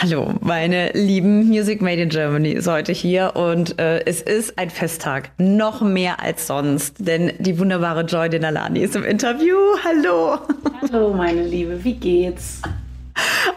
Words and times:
Hallo, 0.00 0.32
meine 0.42 0.92
lieben 0.92 1.48
Music 1.48 1.82
Made 1.82 2.00
in 2.00 2.08
Germany 2.08 2.52
ist 2.52 2.68
heute 2.68 2.92
hier 2.92 3.32
und 3.34 3.80
äh, 3.80 4.04
es 4.06 4.22
ist 4.22 4.56
ein 4.56 4.70
Festtag, 4.70 5.32
noch 5.38 5.80
mehr 5.80 6.22
als 6.22 6.46
sonst, 6.46 6.94
denn 7.00 7.32
die 7.40 7.58
wunderbare 7.58 8.02
Joy 8.02 8.28
Denalani 8.28 8.78
ist 8.78 8.94
im 8.94 9.02
Interview. 9.02 9.56
Hallo. 9.82 10.38
Hallo, 10.82 11.12
meine 11.12 11.42
Liebe, 11.42 11.82
wie 11.82 11.94
geht's? 11.94 12.62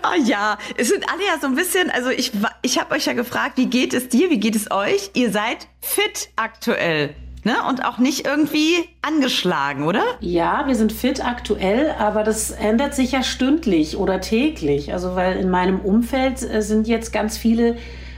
Ah 0.01 0.15
ja, 0.25 0.57
es 0.77 0.87
sind 0.89 1.05
alle 1.13 1.21
ja 1.21 1.39
so 1.39 1.45
ein 1.45 1.53
bisschen, 1.53 1.91
also 1.91 2.09
ich, 2.09 2.31
ich 2.63 2.79
habe 2.79 2.95
euch 2.95 3.05
ja 3.05 3.13
gefragt, 3.13 3.57
wie 3.57 3.67
geht 3.67 3.93
es 3.93 4.09
dir, 4.09 4.31
wie 4.31 4.39
geht 4.39 4.55
es 4.55 4.71
euch? 4.71 5.11
Ihr 5.13 5.29
seid 5.29 5.67
fit 5.79 6.29
aktuell. 6.37 7.13
Ne? 7.43 7.53
Und 7.67 7.83
auch 7.85 7.97
nicht 7.97 8.27
irgendwie 8.27 8.75
angeschlagen, 9.01 9.83
oder? 9.83 10.03
Ja, 10.19 10.65
wir 10.67 10.75
sind 10.75 10.91
fit 10.91 11.25
aktuell, 11.25 11.95
aber 11.97 12.23
das 12.23 12.51
ändert 12.51 12.93
sich 12.93 13.13
ja 13.13 13.23
stündlich 13.23 13.97
oder 13.97 14.21
täglich. 14.21 14.93
Also, 14.93 15.15
weil 15.15 15.37
in 15.37 15.49
meinem 15.49 15.79
Umfeld 15.79 16.43
äh, 16.43 16.61
sind 16.61 16.87
jetzt 16.87 17.11
ganz 17.11 17.37
viele 17.37 17.77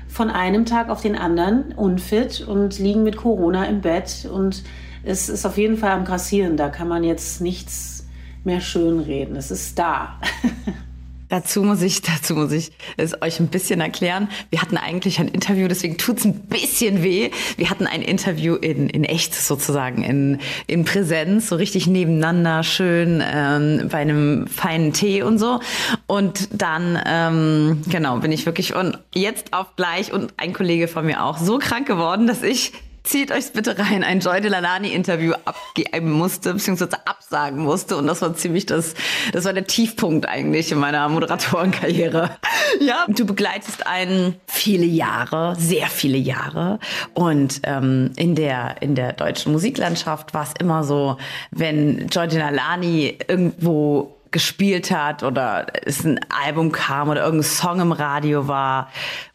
von 0.09 0.29
einem 0.29 0.65
Tag 0.65 0.89
auf 0.89 1.01
den 1.01 1.17
anderen 1.17 1.71
unfit 1.73 2.41
und 2.41 2.77
liegen 2.79 3.03
mit 3.03 3.15
Corona 3.15 3.65
im 3.65 3.81
Bett. 3.81 4.27
Und 4.31 4.63
es 5.03 5.29
ist 5.29 5.45
auf 5.45 5.57
jeden 5.57 5.77
Fall 5.77 5.91
am 5.91 6.05
Grassieren. 6.05 6.57
Da 6.57 6.69
kann 6.69 6.87
man 6.87 7.03
jetzt 7.03 7.41
nichts 7.41 8.05
mehr 8.43 8.61
schönreden. 8.61 9.35
Es 9.35 9.51
ist 9.51 9.79
da. 9.79 10.19
Dazu 11.33 11.63
muss 11.63 11.81
ich, 11.81 12.01
dazu 12.03 12.35
muss 12.35 12.51
ich 12.51 12.71
es 12.95 13.19
euch 13.23 13.39
ein 13.39 13.47
bisschen 13.47 13.81
erklären. 13.81 14.29
Wir 14.51 14.61
hatten 14.61 14.77
eigentlich 14.77 15.19
ein 15.19 15.27
Interview, 15.27 15.67
deswegen 15.67 15.97
tut 15.97 16.19
es 16.19 16.25
ein 16.25 16.41
bisschen 16.41 17.01
weh. 17.01 17.31
Wir 17.57 17.71
hatten 17.71 17.87
ein 17.87 18.03
Interview 18.03 18.53
in, 18.53 18.87
in 18.87 19.03
echt 19.03 19.33
sozusagen, 19.33 20.03
in, 20.03 20.37
in 20.67 20.85
Präsenz, 20.85 21.49
so 21.49 21.55
richtig 21.55 21.87
nebeneinander, 21.87 22.61
schön 22.61 23.23
ähm, 23.25 23.89
bei 23.91 23.97
einem 23.97 24.45
feinen 24.45 24.93
Tee 24.93 25.23
und 25.23 25.39
so. 25.39 25.59
Und 26.05 26.49
dann, 26.53 27.01
ähm, 27.03 27.81
genau, 27.89 28.17
bin 28.17 28.31
ich 28.31 28.45
wirklich 28.45 28.75
und 28.75 28.99
jetzt 29.15 29.53
auf 29.53 29.75
gleich 29.75 30.13
und 30.13 30.35
ein 30.37 30.53
Kollege 30.53 30.87
von 30.87 31.03
mir 31.03 31.23
auch 31.23 31.39
so 31.39 31.57
krank 31.57 31.87
geworden, 31.87 32.27
dass 32.27 32.43
ich 32.43 32.73
zieht 33.03 33.31
euch 33.31 33.51
bitte 33.51 33.77
rein, 33.77 34.03
ein 34.03 34.19
Joy 34.19 34.41
Delanani-Interview 34.41 35.33
abgeben 35.45 36.11
musste, 36.11 36.53
beziehungsweise 36.53 37.05
absagen 37.05 37.59
musste. 37.59 37.97
Und 37.97 38.07
das 38.07 38.21
war 38.21 38.33
ziemlich 38.35 38.65
das, 38.65 38.93
das 39.33 39.45
war 39.45 39.53
der 39.53 39.65
Tiefpunkt 39.65 40.27
eigentlich 40.27 40.71
in 40.71 40.79
meiner 40.79 41.07
Moderatorenkarriere. 41.09 42.31
Ja, 42.79 43.05
du 43.07 43.25
begleitest 43.25 43.85
einen 43.85 44.35
viele 44.47 44.85
Jahre, 44.85 45.55
sehr 45.59 45.87
viele 45.87 46.17
Jahre. 46.17 46.79
Und 47.13 47.61
ähm, 47.63 48.11
in, 48.15 48.33
der, 48.33 48.81
in 48.81 48.95
der 48.95 49.13
deutschen 49.13 49.51
Musiklandschaft 49.51 50.33
war 50.33 50.43
es 50.43 50.53
immer 50.59 50.83
so, 50.83 51.17
wenn 51.51 52.07
Joy 52.07 52.27
Delanani 52.27 53.17
irgendwo 53.27 54.15
gespielt 54.31 54.91
hat 54.91 55.23
oder 55.23 55.67
es 55.85 56.03
ein 56.03 56.19
Album 56.43 56.71
kam 56.71 57.09
oder 57.09 57.23
irgendein 57.23 57.49
Song 57.49 57.79
im 57.79 57.91
Radio 57.91 58.47
war 58.47 58.89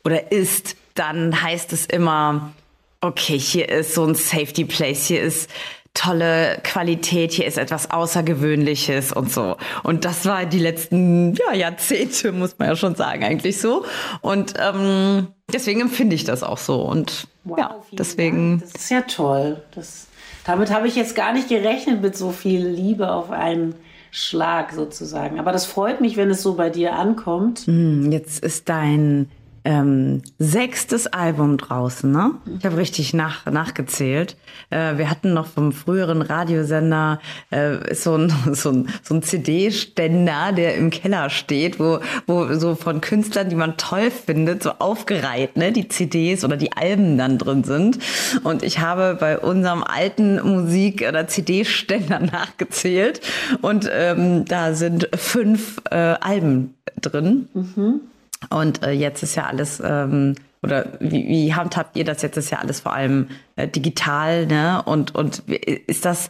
oder 0.05 0.33
ist, 0.33 0.77
dann 0.95 1.41
heißt 1.41 1.73
es 1.73 1.87
immer, 1.87 2.53
okay, 3.01 3.39
hier 3.39 3.69
ist 3.69 3.95
so 3.95 4.05
ein 4.05 4.15
Safety 4.15 4.65
Place, 4.65 5.07
hier 5.07 5.23
ist 5.23 5.51
tolle 5.95 6.61
Qualität, 6.63 7.33
hier 7.33 7.47
ist 7.47 7.59
etwas 7.59 7.91
Außergewöhnliches 7.91 9.13
und 9.13 9.33
so. 9.33 9.57
Und 9.83 10.05
das 10.05 10.27
war 10.27 10.47
die 10.47 10.59
letzten 10.59 11.35
ja, 11.35 11.55
Jahrzehnte, 11.55 12.33
muss 12.33 12.57
man 12.59 12.69
ja 12.69 12.77
schon 12.77 12.95
sagen, 12.95 13.25
eigentlich 13.25 13.61
so. 13.61 13.85
Und 14.21 14.55
ähm, 14.59 15.29
deswegen 15.53 15.81
empfinde 15.81 16.15
ich 16.15 16.25
das 16.25 16.43
auch 16.43 16.59
so. 16.59 16.83
Und 16.83 17.27
wow, 17.45 17.59
ja, 17.59 17.77
deswegen. 17.93 18.61
Dank. 18.61 18.73
Das 18.73 18.83
ist 18.83 18.91
ja 18.91 19.03
toll. 19.03 19.63
Das, 19.75 20.07
damit 20.45 20.71
habe 20.71 20.87
ich 20.87 20.95
jetzt 20.95 21.17
gar 21.17 21.33
nicht 21.33 21.49
gerechnet 21.49 22.01
mit 22.01 22.17
so 22.17 22.31
viel 22.31 22.67
Liebe 22.67 23.11
auf 23.11 23.31
einen 23.31 23.75
Schlag 24.11 24.73
sozusagen. 24.73 25.39
Aber 25.39 25.53
das 25.53 25.67
freut 25.67 26.01
mich, 26.01 26.17
wenn 26.17 26.31
es 26.31 26.43
so 26.43 26.55
bei 26.55 26.71
dir 26.71 26.95
ankommt. 26.95 27.61
Hm, 27.61 28.13
jetzt 28.13 28.43
ist 28.43 28.69
dein 28.69 29.31
ähm, 29.69 30.23
sechstes 30.39 31.09
Album 31.09 31.59
draußen, 31.59 32.11
ne? 32.11 32.31
Ich 32.59 32.65
habe 32.65 32.79
richtig 32.79 33.13
nach, 33.13 33.45
nachgezählt. 33.45 34.35
Äh, 34.71 34.97
wir 34.97 35.11
hatten 35.11 35.35
noch 35.35 35.47
vom 35.47 35.73
früheren 35.73 36.23
Radiosender 36.23 37.21
äh, 37.51 37.77
so 37.95 38.17
ein, 38.17 38.33
so 38.53 38.71
ein, 38.71 38.89
so 39.03 39.15
ein 39.15 39.23
CD-Ständer, 39.23 40.53
der 40.53 40.77
im 40.77 40.89
Keller 40.89 41.29
steht, 41.29 41.79
wo, 41.79 42.01
wo 42.27 42.55
so 42.55 42.77
von 42.77 43.03
Künstlern, 43.03 43.51
die 43.51 43.57
man 43.57 43.77
toll 43.77 44.11
findet, 44.11 44.63
so 44.63 44.71
aufgereiht, 44.71 45.59
ne, 45.59 45.71
die 45.71 45.89
CDs 45.89 46.47
oder 46.47 46.57
die 46.57 46.73
Alben 46.73 47.19
dann 47.19 47.37
drin 47.37 47.63
sind. 47.63 47.99
Und 48.45 48.63
ich 48.63 48.79
habe 48.79 49.19
bei 49.21 49.39
unserem 49.39 49.83
alten 49.83 50.41
Musik- 50.41 51.05
oder 51.07 51.27
CD-Ständer 51.27 52.21
nachgezählt 52.21 53.21
und 53.61 53.87
ähm, 53.93 54.47
da 54.47 54.73
sind 54.73 55.11
fünf 55.15 55.83
äh, 55.91 55.95
Alben 55.95 56.75
drin. 57.03 57.51
Mhm. 57.53 58.01
Und 58.51 58.83
äh, 58.83 58.93
jetzt 58.93 59.23
ist 59.23 59.35
ja 59.35 59.47
alles, 59.47 59.83
ähm, 59.85 60.35
oder 60.63 60.87
wie, 61.01 61.29
wie 61.29 61.55
handhabt 61.55 61.97
ihr 61.97 62.05
das 62.05 62.23
jetzt? 62.23 62.37
Ist 62.37 62.51
ja 62.51 62.59
alles 62.59 62.81
vor 62.81 62.93
allem 62.93 63.29
äh, 63.57 63.69
digital, 63.69 64.47
ne? 64.47 64.83
Und, 64.85 65.15
und 65.15 65.43
ist 65.49 66.05
das, 66.05 66.29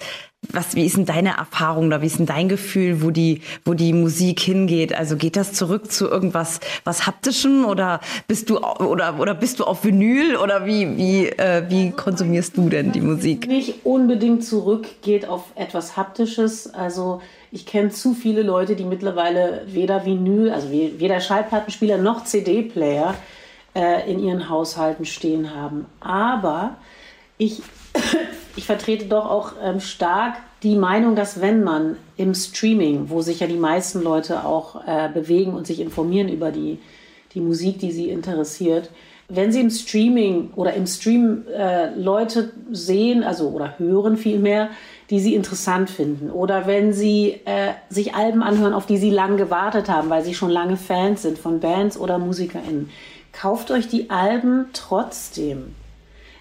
was, 0.52 0.76
wie 0.76 0.86
ist 0.86 0.96
denn 0.96 1.04
deine 1.04 1.36
Erfahrung 1.36 1.86
oder 1.86 2.00
wie 2.00 2.06
ist 2.06 2.18
denn 2.18 2.26
dein 2.26 2.48
Gefühl, 2.48 3.02
wo 3.02 3.10
die, 3.10 3.40
wo 3.64 3.74
die 3.74 3.92
Musik 3.92 4.38
hingeht? 4.38 4.94
Also 4.94 5.16
geht 5.16 5.36
das 5.36 5.52
zurück 5.52 5.90
zu 5.90 6.08
irgendwas, 6.08 6.60
was 6.84 7.06
haptischem 7.06 7.64
oder 7.64 8.00
bist 8.28 8.48
du, 8.48 8.58
oder, 8.58 9.18
oder 9.18 9.34
bist 9.34 9.58
du 9.58 9.64
auf 9.64 9.84
Vinyl 9.84 10.36
oder 10.36 10.64
wie, 10.64 10.96
wie, 10.96 11.26
äh, 11.26 11.64
wie 11.68 11.90
konsumierst 11.90 12.56
du 12.56 12.68
denn 12.68 12.92
die 12.92 13.00
Musik? 13.00 13.48
Nicht 13.48 13.84
unbedingt 13.84 14.44
zurück 14.44 14.86
geht 15.02 15.26
auf 15.26 15.44
etwas 15.56 15.96
haptisches, 15.96 16.72
also 16.72 17.20
ich 17.50 17.66
kenne 17.66 17.90
zu 17.90 18.14
viele 18.14 18.42
Leute, 18.42 18.76
die 18.76 18.84
mittlerweile 18.84 19.62
weder 19.66 20.04
Vinyl, 20.04 20.50
also 20.50 20.70
weder 20.70 21.20
Schallplattenspieler 21.20 21.98
noch 21.98 22.24
CD-Player 22.24 23.14
äh, 23.74 24.10
in 24.10 24.18
ihren 24.18 24.48
Haushalten 24.48 25.04
stehen 25.04 25.54
haben. 25.54 25.86
Aber 26.00 26.76
ich, 27.36 27.62
ich 28.56 28.64
vertrete 28.64 29.06
doch 29.06 29.30
auch 29.30 29.52
ähm, 29.62 29.80
stark 29.80 30.36
die 30.62 30.76
Meinung, 30.76 31.14
dass 31.14 31.40
wenn 31.40 31.62
man 31.62 31.96
im 32.16 32.34
Streaming, 32.34 33.10
wo 33.10 33.22
sich 33.22 33.40
ja 33.40 33.46
die 33.46 33.54
meisten 33.54 34.02
Leute 34.02 34.44
auch 34.44 34.86
äh, 34.86 35.08
bewegen 35.12 35.54
und 35.54 35.66
sich 35.66 35.80
informieren 35.80 36.28
über 36.28 36.50
die, 36.50 36.78
die 37.34 37.40
Musik, 37.40 37.78
die 37.78 37.92
sie 37.92 38.08
interessiert, 38.08 38.90
wenn 39.30 39.52
Sie 39.52 39.60
im 39.60 39.68
Streaming 39.68 40.50
oder 40.56 40.72
im 40.72 40.86
Stream 40.86 41.44
äh, 41.54 41.94
Leute 41.94 42.52
sehen, 42.70 43.22
also 43.22 43.50
oder 43.50 43.78
hören 43.78 44.16
vielmehr, 44.16 44.70
die 45.10 45.20
Sie 45.20 45.34
interessant 45.34 45.88
finden, 45.88 46.30
oder 46.30 46.66
wenn 46.66 46.92
Sie 46.92 47.40
äh, 47.44 47.72
sich 47.88 48.14
Alben 48.14 48.42
anhören, 48.42 48.74
auf 48.74 48.86
die 48.86 48.98
Sie 48.98 49.10
lange 49.10 49.36
gewartet 49.36 49.88
haben, 49.88 50.10
weil 50.10 50.24
Sie 50.24 50.34
schon 50.34 50.50
lange 50.50 50.76
Fans 50.76 51.22
sind 51.22 51.38
von 51.38 51.60
Bands 51.60 51.98
oder 51.98 52.18
MusikerInnen, 52.18 52.90
kauft 53.32 53.70
euch 53.70 53.88
die 53.88 54.10
Alben 54.10 54.66
trotzdem. 54.72 55.74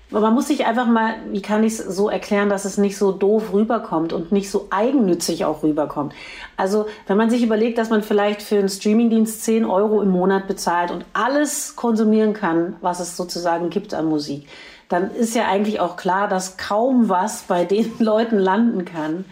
Man 0.10 0.34
muss 0.34 0.48
sich 0.48 0.66
einfach 0.66 0.88
mal, 0.88 1.16
wie 1.32 1.42
kann 1.42 1.66
ich 1.66 1.74
es 1.74 1.80
so 1.80 2.10
erklären, 2.10 2.48
dass 2.48 2.64
es 2.64 2.78
nicht 2.78 2.98
so 2.98 3.12
doof 3.12 3.52
rüberkommt 3.52 4.14
und 4.14 4.32
nicht 4.32 4.50
so 4.50 4.68
eigennützig 4.70 5.44
auch 5.44 5.64
rüberkommt. 5.64 6.14
Also 6.56 6.86
wenn 7.08 7.18
man 7.18 7.30
sich 7.30 7.44
überlegt, 7.44 7.78
dass 7.78 7.90
man 7.90 8.04
vielleicht 8.04 8.42
für 8.42 8.58
einen 8.58 8.70
Streamingdienst 8.70 9.44
10 9.44 9.66
Euro 9.66 10.02
im 10.02 10.10
Monat 10.10 10.48
bezahlt 10.48 10.92
und 10.92 11.04
alles 11.12 11.76
konsumieren 11.76 12.32
kann, 12.32 12.78
was 12.80 13.02
es 13.02 13.18
sozusagen 13.18 13.70
gibt 13.70 13.94
an 13.94 14.06
Musik, 14.06 14.48
dann 14.90 15.14
ist 15.14 15.36
ja 15.36 15.48
eigentlich 15.48 15.80
auch 15.80 15.98
klar, 15.98 16.28
dass 16.28 16.58
kaum 16.58 17.10
was 17.10 17.44
bei 17.44 17.66
den 17.66 17.92
Leuten 18.00 18.38
landen 18.38 18.86
kann, 18.86 19.26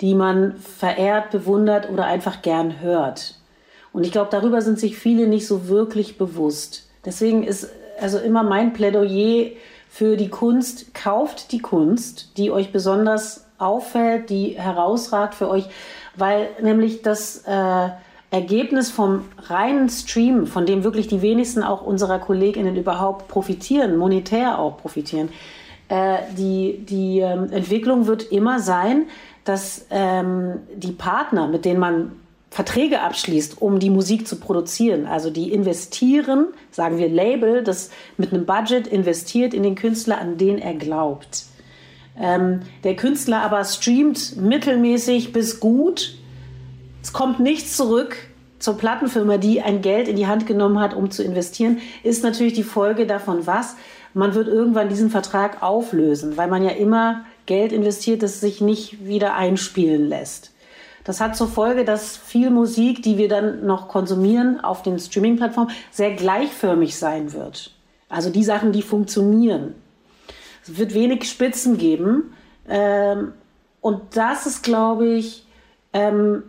die 0.00 0.14
man 0.14 0.56
verehrt, 0.56 1.30
bewundert 1.30 1.90
oder 1.90 2.04
einfach 2.06 2.42
gern 2.42 2.80
hört. 2.80 3.36
Und 3.92 4.04
ich 4.04 4.12
glaube, 4.12 4.30
darüber 4.30 4.62
sind 4.62 4.78
sich 4.78 4.96
viele 4.96 5.26
nicht 5.26 5.46
so 5.46 5.68
wirklich 5.68 6.16
bewusst. 6.16 6.88
Deswegen 7.04 7.42
ist 7.42 7.68
also 8.00 8.18
immer 8.18 8.42
mein 8.42 8.72
Plädoyer, 8.72 9.50
für 9.90 10.16
die 10.16 10.28
Kunst. 10.28 10.94
Kauft 10.94 11.52
die 11.52 11.58
Kunst, 11.58 12.38
die 12.38 12.50
euch 12.50 12.72
besonders 12.72 13.44
auffällt, 13.58 14.30
die 14.30 14.58
herausragt 14.58 15.34
für 15.34 15.50
euch, 15.50 15.66
weil 16.16 16.48
nämlich 16.62 17.02
das 17.02 17.42
äh, 17.46 17.88
Ergebnis 18.30 18.90
vom 18.90 19.24
reinen 19.48 19.88
Stream, 19.88 20.46
von 20.46 20.64
dem 20.66 20.84
wirklich 20.84 21.08
die 21.08 21.20
wenigsten 21.20 21.62
auch 21.62 21.82
unserer 21.82 22.18
KollegInnen 22.18 22.76
überhaupt 22.76 23.28
profitieren, 23.28 23.96
monetär 23.96 24.58
auch 24.58 24.78
profitieren, 24.78 25.30
äh, 25.88 26.18
die, 26.38 26.78
die 26.88 27.18
ähm, 27.18 27.50
Entwicklung 27.50 28.06
wird 28.06 28.22
immer 28.30 28.60
sein, 28.60 29.06
dass 29.44 29.86
ähm, 29.90 30.60
die 30.74 30.92
Partner, 30.92 31.48
mit 31.48 31.64
denen 31.64 31.80
man 31.80 32.12
Verträge 32.50 33.00
abschließt, 33.00 33.60
um 33.62 33.78
die 33.78 33.90
Musik 33.90 34.26
zu 34.26 34.36
produzieren. 34.36 35.06
Also 35.06 35.30
die 35.30 35.52
investieren, 35.52 36.48
sagen 36.70 36.98
wir 36.98 37.08
Label, 37.08 37.62
das 37.62 37.90
mit 38.16 38.32
einem 38.32 38.44
Budget 38.44 38.86
investiert 38.86 39.54
in 39.54 39.62
den 39.62 39.76
Künstler, 39.76 40.18
an 40.18 40.36
den 40.36 40.58
er 40.58 40.74
glaubt. 40.74 41.44
Ähm, 42.18 42.60
der 42.84 42.96
Künstler 42.96 43.42
aber 43.42 43.64
streamt 43.64 44.36
mittelmäßig 44.36 45.32
bis 45.32 45.60
gut. 45.60 46.16
Es 47.02 47.12
kommt 47.12 47.40
nichts 47.40 47.76
zurück 47.76 48.16
zur 48.58 48.76
Plattenfirma, 48.76 49.38
die 49.38 49.62
ein 49.62 49.80
Geld 49.80 50.06
in 50.06 50.16
die 50.16 50.26
Hand 50.26 50.46
genommen 50.46 50.78
hat, 50.78 50.94
um 50.94 51.10
zu 51.10 51.24
investieren, 51.24 51.78
ist 52.02 52.22
natürlich 52.22 52.52
die 52.52 52.62
Folge 52.62 53.06
davon 53.06 53.46
was? 53.46 53.76
Man 54.12 54.34
wird 54.34 54.48
irgendwann 54.48 54.88
diesen 54.88 55.08
Vertrag 55.08 55.62
auflösen, 55.62 56.36
weil 56.36 56.48
man 56.48 56.62
ja 56.62 56.70
immer 56.70 57.24
Geld 57.46 57.72
investiert, 57.72 58.22
das 58.22 58.40
sich 58.40 58.60
nicht 58.60 59.06
wieder 59.06 59.34
einspielen 59.34 60.08
lässt. 60.08 60.52
Das 61.04 61.20
hat 61.20 61.36
zur 61.36 61.48
Folge, 61.48 61.84
dass 61.84 62.18
viel 62.18 62.50
Musik, 62.50 63.02
die 63.02 63.16
wir 63.16 63.28
dann 63.28 63.64
noch 63.64 63.88
konsumieren 63.88 64.60
auf 64.60 64.82
den 64.82 64.98
Streaming-Plattformen, 64.98 65.70
sehr 65.90 66.12
gleichförmig 66.12 66.96
sein 66.96 67.32
wird. 67.32 67.74
Also 68.10 68.28
die 68.28 68.44
Sachen, 68.44 68.72
die 68.72 68.82
funktionieren. 68.82 69.74
Es 70.62 70.76
wird 70.76 70.92
wenig 70.92 71.24
Spitzen 71.24 71.78
geben. 71.78 72.34
Ähm, 72.68 73.32
und 73.80 74.02
das 74.14 74.46
ist, 74.46 74.62
glaube 74.62 75.06
ich, 75.06 75.46
ähm, 75.94 76.42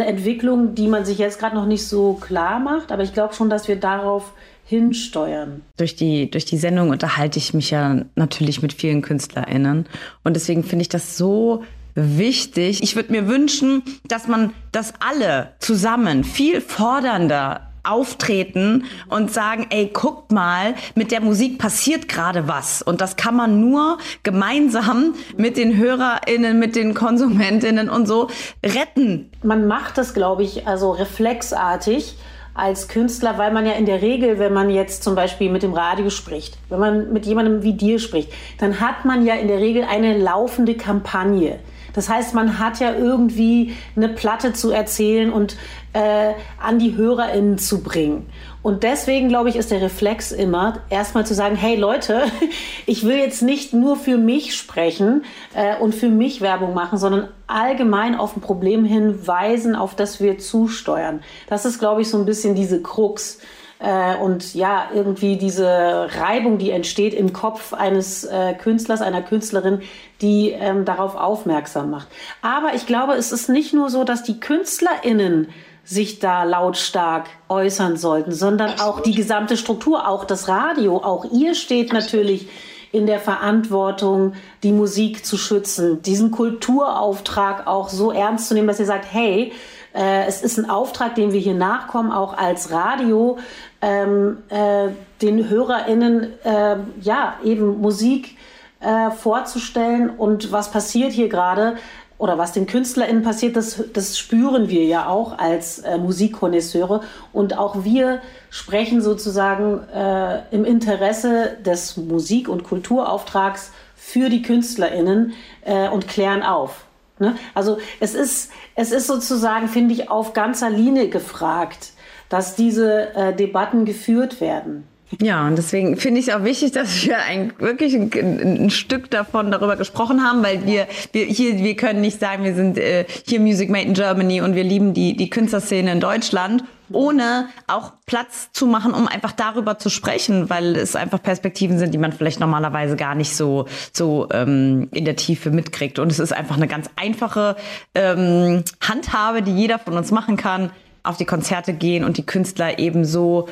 eine 0.00 0.06
Entwicklung, 0.06 0.74
die 0.74 0.88
man 0.88 1.04
sich 1.04 1.18
jetzt 1.18 1.38
gerade 1.38 1.56
noch 1.56 1.66
nicht 1.66 1.86
so 1.86 2.14
klar 2.14 2.58
macht. 2.58 2.92
Aber 2.92 3.02
ich 3.02 3.12
glaube 3.12 3.34
schon, 3.34 3.50
dass 3.50 3.68
wir 3.68 3.76
darauf 3.76 4.32
hinsteuern. 4.64 5.62
Durch 5.76 5.96
die, 5.96 6.30
durch 6.30 6.44
die 6.44 6.58
Sendung 6.58 6.90
unterhalte 6.90 7.38
ich 7.38 7.54
mich 7.54 7.70
ja 7.70 8.02
natürlich 8.14 8.62
mit 8.62 8.72
vielen 8.72 9.02
KünstlerInnen. 9.02 9.86
Und 10.24 10.34
deswegen 10.34 10.64
finde 10.64 10.82
ich 10.82 10.88
das 10.88 11.16
so 11.16 11.62
wichtig. 11.94 12.82
Ich 12.82 12.96
würde 12.96 13.12
mir 13.12 13.26
wünschen, 13.28 13.82
dass 14.06 14.28
man 14.28 14.52
das 14.72 14.92
alle 15.00 15.52
zusammen 15.60 16.24
viel 16.24 16.60
fordernder 16.60 17.65
auftreten 17.86 18.84
und 19.08 19.32
sagen, 19.32 19.66
ey, 19.70 19.90
guckt 19.92 20.32
mal, 20.32 20.74
mit 20.94 21.10
der 21.10 21.20
Musik 21.20 21.58
passiert 21.58 22.08
gerade 22.08 22.48
was. 22.48 22.82
Und 22.82 23.00
das 23.00 23.16
kann 23.16 23.36
man 23.36 23.60
nur 23.60 23.98
gemeinsam 24.22 25.14
mit 25.36 25.56
den 25.56 25.76
HörerInnen, 25.76 26.58
mit 26.58 26.76
den 26.76 26.94
KonsumentInnen 26.94 27.88
und 27.88 28.06
so 28.06 28.28
retten. 28.64 29.30
Man 29.42 29.66
macht 29.66 29.98
das, 29.98 30.14
glaube 30.14 30.42
ich, 30.42 30.66
also 30.66 30.92
reflexartig 30.92 32.16
als 32.56 32.88
Künstler, 32.88 33.36
weil 33.36 33.52
man 33.52 33.66
ja 33.66 33.72
in 33.72 33.84
der 33.84 34.00
Regel, 34.00 34.38
wenn 34.38 34.52
man 34.52 34.70
jetzt 34.70 35.04
zum 35.04 35.14
Beispiel 35.14 35.50
mit 35.50 35.62
dem 35.62 35.74
Radio 35.74 36.08
spricht, 36.08 36.56
wenn 36.70 36.80
man 36.80 37.12
mit 37.12 37.26
jemandem 37.26 37.62
wie 37.62 37.74
dir 37.74 37.98
spricht, 37.98 38.32
dann 38.58 38.80
hat 38.80 39.04
man 39.04 39.26
ja 39.26 39.34
in 39.34 39.48
der 39.48 39.58
Regel 39.58 39.84
eine 39.84 40.16
laufende 40.16 40.74
Kampagne. 40.74 41.58
Das 41.96 42.08
heißt, 42.08 42.34
man 42.34 42.60
hat 42.60 42.78
ja 42.78 42.94
irgendwie 42.94 43.74
eine 43.96 44.08
Platte 44.08 44.52
zu 44.52 44.70
erzählen 44.70 45.32
und 45.32 45.56
äh, 45.94 46.34
an 46.60 46.78
die 46.78 46.94
HörerInnen 46.94 47.58
zu 47.58 47.82
bringen. 47.82 48.26
Und 48.62 48.82
deswegen, 48.82 49.28
glaube 49.28 49.48
ich, 49.48 49.56
ist 49.56 49.70
der 49.70 49.80
Reflex 49.80 50.30
immer, 50.30 50.80
erstmal 50.90 51.24
zu 51.24 51.34
sagen, 51.34 51.56
hey 51.56 51.76
Leute, 51.76 52.24
ich 52.86 53.04
will 53.04 53.16
jetzt 53.16 53.40
nicht 53.40 53.72
nur 53.72 53.96
für 53.96 54.18
mich 54.18 54.54
sprechen 54.54 55.24
äh, 55.54 55.78
und 55.78 55.94
für 55.94 56.10
mich 56.10 56.42
Werbung 56.42 56.74
machen, 56.74 56.98
sondern 56.98 57.28
allgemein 57.46 58.14
auf 58.14 58.36
ein 58.36 58.40
Problem 58.40 58.84
hinweisen, 58.84 59.74
auf 59.74 59.94
das 59.94 60.20
wir 60.20 60.38
zusteuern. 60.38 61.22
Das 61.48 61.64
ist, 61.64 61.78
glaube 61.78 62.02
ich, 62.02 62.10
so 62.10 62.18
ein 62.18 62.26
bisschen 62.26 62.54
diese 62.54 62.82
Krux. 62.82 63.38
Äh, 63.78 64.16
und 64.16 64.54
ja, 64.54 64.88
irgendwie 64.94 65.36
diese 65.36 66.08
Reibung, 66.18 66.58
die 66.58 66.70
entsteht 66.70 67.14
im 67.14 67.32
Kopf 67.32 67.72
eines 67.72 68.24
äh, 68.24 68.54
Künstlers, 68.54 69.02
einer 69.02 69.22
Künstlerin, 69.22 69.82
die 70.22 70.50
ähm, 70.50 70.84
darauf 70.84 71.14
aufmerksam 71.14 71.90
macht. 71.90 72.08
Aber 72.42 72.74
ich 72.74 72.86
glaube, 72.86 73.14
es 73.14 73.32
ist 73.32 73.48
nicht 73.48 73.74
nur 73.74 73.90
so, 73.90 74.04
dass 74.04 74.22
die 74.22 74.40
KünstlerInnen 74.40 75.48
sich 75.84 76.18
da 76.18 76.42
lautstark 76.42 77.26
äußern 77.48 77.96
sollten, 77.96 78.32
sondern 78.32 78.80
auch 78.80 79.00
die 79.00 79.14
gesamte 79.14 79.56
Struktur, 79.56 80.08
auch 80.08 80.24
das 80.24 80.48
Radio, 80.48 80.96
auch 80.96 81.26
ihr 81.32 81.54
steht 81.54 81.92
natürlich 81.92 82.48
in 82.90 83.06
der 83.06 83.20
Verantwortung, 83.20 84.32
die 84.62 84.72
Musik 84.72 85.24
zu 85.24 85.36
schützen, 85.36 86.02
diesen 86.02 86.30
Kulturauftrag 86.30 87.66
auch 87.66 87.88
so 87.88 88.10
ernst 88.10 88.48
zu 88.48 88.54
nehmen, 88.54 88.66
dass 88.66 88.80
ihr 88.80 88.86
sagt, 88.86 89.06
hey, 89.12 89.52
äh, 89.96 90.26
es 90.26 90.42
ist 90.42 90.58
ein 90.58 90.68
Auftrag, 90.68 91.14
dem 91.14 91.32
wir 91.32 91.40
hier 91.40 91.54
nachkommen, 91.54 92.12
auch 92.12 92.36
als 92.36 92.70
Radio, 92.70 93.38
ähm, 93.82 94.38
äh, 94.48 94.88
den 95.22 95.48
HörerInnen 95.48 96.32
äh, 96.44 96.76
ja 97.00 97.36
eben 97.44 97.80
Musik 97.80 98.36
äh, 98.80 99.10
vorzustellen 99.10 100.10
und 100.10 100.52
was 100.52 100.70
passiert 100.70 101.12
hier 101.12 101.28
gerade 101.28 101.76
oder 102.18 102.38
was 102.38 102.52
den 102.52 102.66
KünstlerInnen 102.66 103.22
passiert, 103.22 103.56
das, 103.56 103.82
das 103.92 104.18
spüren 104.18 104.68
wir 104.68 104.84
ja 104.84 105.06
auch 105.06 105.38
als 105.38 105.80
äh, 105.80 105.98
Musikkonnoisseure. 105.98 107.02
Und 107.32 107.58
auch 107.58 107.84
wir 107.84 108.22
sprechen 108.48 109.02
sozusagen 109.02 109.86
äh, 109.88 110.40
im 110.50 110.64
Interesse 110.64 111.58
des 111.64 111.98
Musik- 111.98 112.48
und 112.48 112.64
Kulturauftrags 112.64 113.70
für 113.96 114.30
die 114.30 114.40
KünstlerInnen 114.40 115.34
äh, 115.62 115.88
und 115.88 116.08
klären 116.08 116.42
auf. 116.42 116.86
Ne? 117.18 117.36
Also 117.54 117.78
es 118.00 118.14
ist, 118.14 118.50
es 118.74 118.92
ist 118.92 119.06
sozusagen, 119.06 119.68
finde 119.68 119.92
ich, 119.92 120.10
auf 120.10 120.32
ganzer 120.32 120.70
Linie 120.70 121.08
gefragt, 121.08 121.92
dass 122.28 122.56
diese 122.56 123.14
äh, 123.14 123.34
Debatten 123.34 123.84
geführt 123.84 124.40
werden. 124.40 124.84
Ja, 125.22 125.46
und 125.46 125.56
deswegen 125.56 125.96
finde 125.96 126.20
ich 126.20 126.28
es 126.28 126.34
auch 126.34 126.42
wichtig, 126.42 126.72
dass 126.72 127.04
wir 127.04 127.18
ein, 127.18 127.52
wirklich 127.58 127.94
ein, 127.94 128.10
ein, 128.12 128.70
Stück 128.70 129.08
davon 129.08 129.52
darüber 129.52 129.76
gesprochen 129.76 130.24
haben, 130.24 130.42
weil 130.42 130.66
wir, 130.66 130.88
wir 131.12 131.24
hier, 131.26 131.58
wir 131.58 131.76
können 131.76 132.00
nicht 132.00 132.18
sagen, 132.18 132.42
wir 132.42 132.56
sind 132.56 132.76
äh, 132.76 133.04
hier 133.24 133.38
Music 133.38 133.70
Made 133.70 133.86
in 133.86 133.94
Germany 133.94 134.40
und 134.40 134.56
wir 134.56 134.64
lieben 134.64 134.94
die, 134.94 135.16
die 135.16 135.30
Künstlerszene 135.30 135.92
in 135.92 136.00
Deutschland, 136.00 136.64
ohne 136.90 137.48
auch 137.68 137.92
Platz 138.06 138.50
zu 138.52 138.66
machen, 138.66 138.94
um 138.94 139.06
einfach 139.06 139.30
darüber 139.30 139.78
zu 139.78 139.90
sprechen, 139.90 140.50
weil 140.50 140.74
es 140.74 140.96
einfach 140.96 141.22
Perspektiven 141.22 141.78
sind, 141.78 141.94
die 141.94 141.98
man 141.98 142.12
vielleicht 142.12 142.40
normalerweise 142.40 142.96
gar 142.96 143.14
nicht 143.14 143.36
so, 143.36 143.66
so 143.92 144.28
ähm, 144.32 144.88
in 144.92 145.04
der 145.04 145.14
Tiefe 145.14 145.50
mitkriegt. 145.50 146.00
Und 146.00 146.10
es 146.10 146.18
ist 146.18 146.32
einfach 146.32 146.56
eine 146.56 146.66
ganz 146.66 146.90
einfache 146.96 147.54
ähm, 147.94 148.64
Handhabe, 148.80 149.42
die 149.42 149.54
jeder 149.54 149.78
von 149.78 149.96
uns 149.96 150.10
machen 150.10 150.36
kann 150.36 150.70
auf 151.06 151.16
die 151.16 151.24
Konzerte 151.24 151.72
gehen 151.72 152.04
und 152.04 152.16
die 152.16 152.26
Künstler 152.26 152.78
eben 152.78 153.04
so 153.04 153.48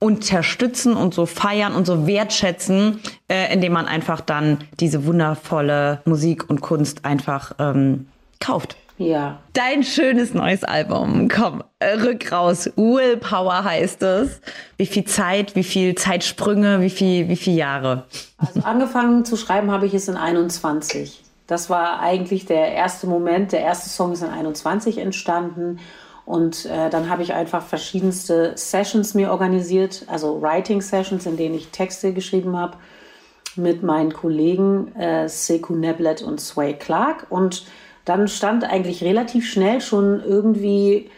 unterstützen 0.00 0.94
und 0.94 1.12
so 1.14 1.26
feiern 1.26 1.74
und 1.74 1.86
so 1.86 2.06
wertschätzen, 2.06 3.00
äh, 3.28 3.52
indem 3.52 3.72
man 3.72 3.86
einfach 3.86 4.20
dann 4.20 4.58
diese 4.78 5.04
wundervolle 5.06 6.02
Musik 6.04 6.48
und 6.48 6.60
Kunst 6.60 7.04
einfach 7.04 7.52
ähm, 7.58 8.06
kauft. 8.40 8.76
Ja. 8.98 9.38
Dein 9.52 9.84
schönes 9.84 10.34
neues 10.34 10.64
Album, 10.64 11.28
komm, 11.28 11.62
äh, 11.78 11.94
rück 11.98 12.32
raus. 12.32 12.68
Willpower 12.74 13.62
heißt 13.62 14.02
es. 14.02 14.40
Wie 14.76 14.86
viel 14.86 15.04
Zeit, 15.04 15.54
wie 15.54 15.62
viel 15.62 15.94
Zeitsprünge, 15.94 16.80
wie 16.80 16.90
viel, 16.90 17.28
wie 17.28 17.36
viel 17.36 17.54
Jahre? 17.54 18.04
Also 18.38 18.60
angefangen 18.60 19.24
zu 19.24 19.36
schreiben 19.36 19.70
habe 19.70 19.86
ich 19.86 19.94
es 19.94 20.08
in 20.08 20.16
21. 20.16 21.22
Das 21.46 21.70
war 21.70 22.00
eigentlich 22.00 22.44
der 22.46 22.72
erste 22.72 23.06
Moment. 23.06 23.52
Der 23.52 23.60
erste 23.60 23.88
Song 23.88 24.12
ist 24.12 24.22
in 24.22 24.30
21 24.30 24.98
entstanden. 24.98 25.78
Und 26.28 26.66
äh, 26.66 26.90
dann 26.90 27.08
habe 27.08 27.22
ich 27.22 27.32
einfach 27.32 27.64
verschiedenste 27.64 28.52
Sessions 28.54 29.14
mir 29.14 29.30
organisiert, 29.30 30.04
also 30.08 30.42
Writing 30.42 30.82
Sessions, 30.82 31.24
in 31.24 31.38
denen 31.38 31.54
ich 31.54 31.68
Texte 31.68 32.12
geschrieben 32.12 32.54
habe 32.54 32.76
mit 33.56 33.82
meinen 33.82 34.12
Kollegen 34.12 34.94
äh, 34.94 35.26
Seku 35.26 35.74
Neblet 35.74 36.20
und 36.20 36.38
Sway 36.38 36.74
Clark. 36.74 37.28
Und 37.30 37.64
dann 38.04 38.28
stand 38.28 38.62
eigentlich 38.62 39.02
relativ 39.02 39.50
schnell 39.50 39.80
schon 39.80 40.22
irgendwie 40.22 41.10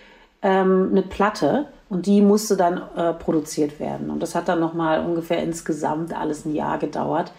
ähm, 0.43 0.91
eine 0.93 1.03
Platte 1.03 1.67
und 1.89 2.07
die 2.07 2.21
musste 2.21 2.57
dann 2.57 2.81
äh, 2.95 3.13
produziert 3.13 3.81
werden. 3.81 4.11
Und 4.11 4.23
das 4.23 4.37
hat 4.37 4.47
dann 4.47 4.61
nochmal 4.61 5.05
ungefähr 5.05 5.43
insgesamt 5.43 6.17
alles 6.17 6.45
ein 6.45 6.55
Jahr 6.55 6.79
gedauert, 6.79 7.33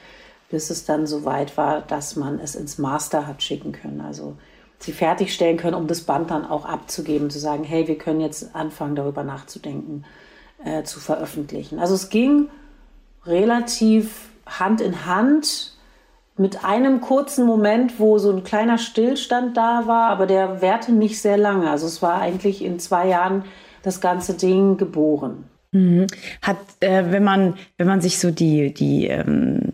bis 0.50 0.72
es 0.72 0.84
dann 0.84 1.08
so 1.08 1.24
weit 1.24 1.56
war, 1.56 1.80
dass 1.80 2.18
man 2.18 2.38
es 2.38 2.56
ins 2.56 2.78
Master 2.78 3.28
hat 3.28 3.42
schicken 3.42 3.72
können. 3.72 4.02
Also 4.02 4.36
sie 4.82 4.92
fertigstellen 4.92 5.58
können, 5.58 5.76
um 5.76 5.88
das 5.88 6.02
Band 6.02 6.32
dann 6.32 6.46
auch 6.46 6.66
abzugeben, 6.66 7.30
zu 7.30 7.40
sagen, 7.40 7.64
hey, 7.64 7.88
wir 7.88 7.98
können 7.98 8.22
jetzt 8.22 8.56
anfangen, 8.56 8.96
darüber 8.96 9.24
nachzudenken, 9.24 10.06
äh, 10.64 10.84
zu 10.84 11.00
veröffentlichen. 11.00 11.80
Also 11.80 11.94
es 11.94 12.10
ging 12.10 12.48
relativ 13.26 14.30
Hand 14.46 14.82
in 14.82 15.06
Hand 15.06 15.74
mit 16.38 16.64
einem 16.66 17.02
kurzen 17.02 17.46
Moment, 17.46 18.00
wo 18.00 18.18
so 18.18 18.32
ein 18.32 18.44
kleiner 18.44 18.78
Stillstand 18.78 19.56
da 19.56 19.84
war, 19.86 20.10
aber 20.10 20.26
der 20.26 20.62
währte 20.62 20.92
nicht 20.92 21.22
sehr 21.22 21.38
lange. 21.38 21.70
Also 21.70 21.86
es 21.86 22.02
war 22.02 22.20
eigentlich 22.20 22.64
in 22.64 22.80
zwei 22.80 23.08
Jahren 23.08 23.44
das 23.84 24.02
ganze 24.02 24.34
Ding 24.34 24.78
geboren. 24.78 25.46
Mhm. 25.72 26.08
Hat, 26.42 26.58
äh, 26.80 27.12
wenn 27.12 27.24
man, 27.24 27.56
wenn 27.78 27.88
man 27.88 28.02
sich 28.02 28.20
so 28.20 28.32
die, 28.32 28.74
die 28.74 29.08
ähm, 29.08 29.72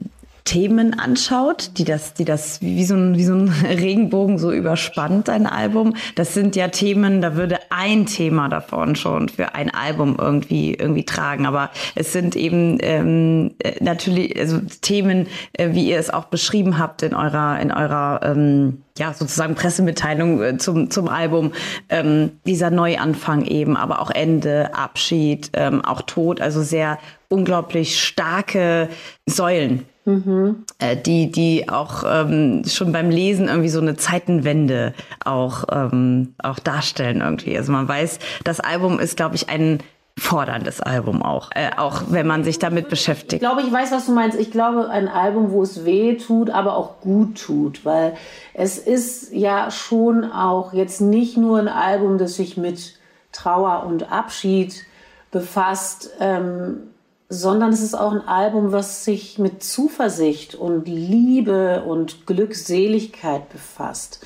Themen 0.47 0.97
anschaut, 0.97 1.71
die 1.77 1.83
das, 1.83 2.13
die 2.13 2.23
das 2.23 2.61
wie 2.61 2.85
so 2.85 2.95
ein, 2.95 3.17
wie 3.17 3.25
so 3.25 3.33
ein 3.33 3.49
Regenbogen 3.67 4.39
so 4.39 4.53
überspannt, 4.53 5.27
ein 5.29 5.45
Album. 5.45 5.93
Das 6.15 6.33
sind 6.33 6.55
ja 6.55 6.69
Themen, 6.69 7.21
da 7.21 7.35
würde 7.35 7.59
ein 7.69 8.05
Thema 8.05 8.47
davon 8.47 8.95
schon 8.95 9.27
für 9.27 9.55
ein 9.55 9.69
Album 9.73 10.15
irgendwie, 10.17 10.73
irgendwie 10.73 11.03
tragen. 11.03 11.45
Aber 11.45 11.69
es 11.95 12.13
sind 12.13 12.37
eben 12.37 12.77
ähm, 12.79 13.55
äh, 13.59 13.83
natürlich 13.83 14.39
also 14.39 14.61
Themen, 14.81 15.27
äh, 15.51 15.73
wie 15.73 15.89
ihr 15.89 15.99
es 15.99 16.09
auch 16.09 16.25
beschrieben 16.25 16.79
habt 16.79 17.03
in 17.03 17.13
eurer, 17.13 17.59
in 17.59 17.73
eurer 17.73 18.21
ähm, 18.23 18.83
ja, 18.97 19.13
sozusagen 19.13 19.55
Pressemitteilung 19.55 20.41
äh, 20.41 20.57
zum, 20.57 20.89
zum 20.89 21.09
Album, 21.09 21.51
ähm, 21.89 22.31
dieser 22.45 22.69
Neuanfang 22.69 23.43
eben, 23.43 23.75
aber 23.75 24.01
auch 24.01 24.11
Ende, 24.11 24.73
Abschied, 24.73 25.49
ähm, 25.53 25.83
auch 25.83 26.03
Tod, 26.03 26.39
also 26.39 26.63
sehr 26.63 26.99
unglaublich 27.27 28.01
starke 28.01 28.87
Säulen 29.25 29.85
Mhm. 30.07 30.63
Äh, 30.79 30.95
die, 30.95 31.29
die 31.31 31.67
auch 31.67 32.05
ähm, 32.07 32.63
schon 32.65 32.93
beim 32.93 33.09
Lesen 33.09 33.49
irgendwie 33.49 33.67
so 33.67 33.81
eine 33.81 33.97
Zeitenwende 33.97 34.93
auch, 35.25 35.65
ähm, 35.69 36.33
auch 36.41 36.59
darstellen 36.59 37.19
irgendwie. 37.19 37.57
Also 37.57 37.73
man 37.73 37.89
weiß, 37.89 38.19
das 38.45 38.61
Album 38.61 38.99
ist, 38.99 39.17
glaube 39.17 39.35
ich, 39.35 39.49
ein 39.49 39.83
forderndes 40.17 40.79
Album 40.79 41.21
auch, 41.21 41.51
äh, 41.53 41.71
auch 41.75 42.03
wenn 42.07 42.25
man 42.25 42.45
sich 42.45 42.57
damit 42.57 42.87
beschäftigt. 42.87 43.33
Ich 43.33 43.39
glaube, 43.39 43.61
ich 43.61 43.71
weiß, 43.71 43.91
was 43.91 44.05
du 44.05 44.13
meinst. 44.13 44.39
Ich 44.39 44.49
glaube, 44.49 44.89
ein 44.89 45.09
Album, 45.09 45.51
wo 45.51 45.61
es 45.61 45.83
weh 45.83 46.15
tut, 46.15 46.49
aber 46.51 46.77
auch 46.77 47.01
gut 47.01 47.37
tut, 47.43 47.83
weil 47.83 48.13
es 48.53 48.77
ist 48.77 49.33
ja 49.33 49.71
schon 49.71 50.23
auch 50.23 50.71
jetzt 50.71 51.01
nicht 51.01 51.35
nur 51.35 51.59
ein 51.59 51.67
Album, 51.67 52.17
das 52.17 52.35
sich 52.35 52.55
mit 52.55 52.97
Trauer 53.33 53.83
und 53.85 54.09
Abschied 54.09 54.85
befasst, 55.31 56.11
ähm, 56.21 56.91
sondern 57.29 57.73
es 57.73 57.81
ist 57.81 57.93
auch 57.93 58.13
ein 58.13 58.27
Album, 58.27 58.71
was 58.71 59.03
sich 59.03 59.37
mit 59.37 59.63
Zuversicht 59.63 60.55
und 60.55 60.87
Liebe 60.87 61.83
und 61.83 62.25
Glückseligkeit 62.25 63.49
befasst. 63.49 64.25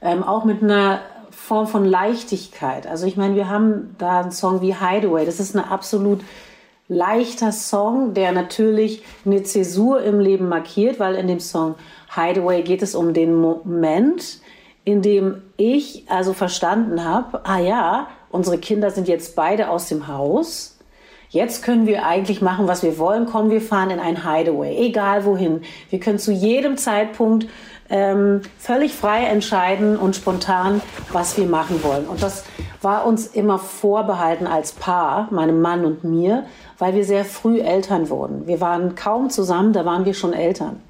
Ähm, 0.00 0.22
auch 0.22 0.44
mit 0.44 0.62
einer 0.62 1.00
Form 1.30 1.66
von 1.66 1.84
Leichtigkeit. 1.84 2.86
Also 2.86 3.06
ich 3.06 3.16
meine, 3.16 3.34
wir 3.34 3.48
haben 3.48 3.94
da 3.98 4.20
einen 4.20 4.32
Song 4.32 4.60
wie 4.62 4.74
Hideaway. 4.74 5.26
Das 5.26 5.40
ist 5.40 5.54
ein 5.54 5.64
absolut 5.64 6.20
leichter 6.88 7.52
Song, 7.52 8.14
der 8.14 8.32
natürlich 8.32 9.04
eine 9.26 9.42
Zäsur 9.42 10.02
im 10.02 10.20
Leben 10.20 10.48
markiert, 10.48 10.98
weil 10.98 11.16
in 11.16 11.28
dem 11.28 11.40
Song 11.40 11.74
Hideaway 12.14 12.62
geht 12.62 12.82
es 12.82 12.94
um 12.94 13.12
den 13.12 13.34
Moment, 13.34 14.40
in 14.84 15.02
dem 15.02 15.42
ich 15.58 16.04
also 16.08 16.32
verstanden 16.32 17.04
habe, 17.04 17.44
ah 17.44 17.58
ja, 17.58 18.08
unsere 18.30 18.56
Kinder 18.56 18.90
sind 18.90 19.06
jetzt 19.06 19.36
beide 19.36 19.68
aus 19.68 19.88
dem 19.88 20.08
Haus. 20.08 20.77
Jetzt 21.30 21.62
können 21.62 21.86
wir 21.86 22.06
eigentlich 22.06 22.40
machen, 22.40 22.68
was 22.68 22.82
wir 22.82 22.98
wollen. 22.98 23.26
Komm, 23.26 23.50
wir 23.50 23.60
fahren 23.60 23.90
in 23.90 24.00
ein 24.00 24.24
Hideaway, 24.24 24.76
egal 24.78 25.26
wohin. 25.26 25.60
Wir 25.90 26.00
können 26.00 26.18
zu 26.18 26.32
jedem 26.32 26.78
Zeitpunkt 26.78 27.46
ähm, 27.90 28.40
völlig 28.58 28.94
frei 28.94 29.24
entscheiden 29.24 29.98
und 29.98 30.16
spontan, 30.16 30.80
was 31.12 31.36
wir 31.36 31.46
machen 31.46 31.82
wollen. 31.82 32.06
Und 32.06 32.22
das 32.22 32.44
war 32.80 33.06
uns 33.06 33.26
immer 33.26 33.58
vorbehalten 33.58 34.46
als 34.46 34.72
Paar, 34.72 35.28
meinem 35.30 35.60
Mann 35.60 35.84
und 35.84 36.04
mir, 36.04 36.44
weil 36.78 36.94
wir 36.94 37.04
sehr 37.04 37.24
früh 37.24 37.60
Eltern 37.60 38.08
wurden. 38.08 38.46
Wir 38.46 38.60
waren 38.60 38.94
kaum 38.94 39.28
zusammen, 39.28 39.72
da 39.72 39.84
waren 39.84 40.04
wir 40.04 40.14
schon 40.14 40.32
Eltern. 40.32 40.80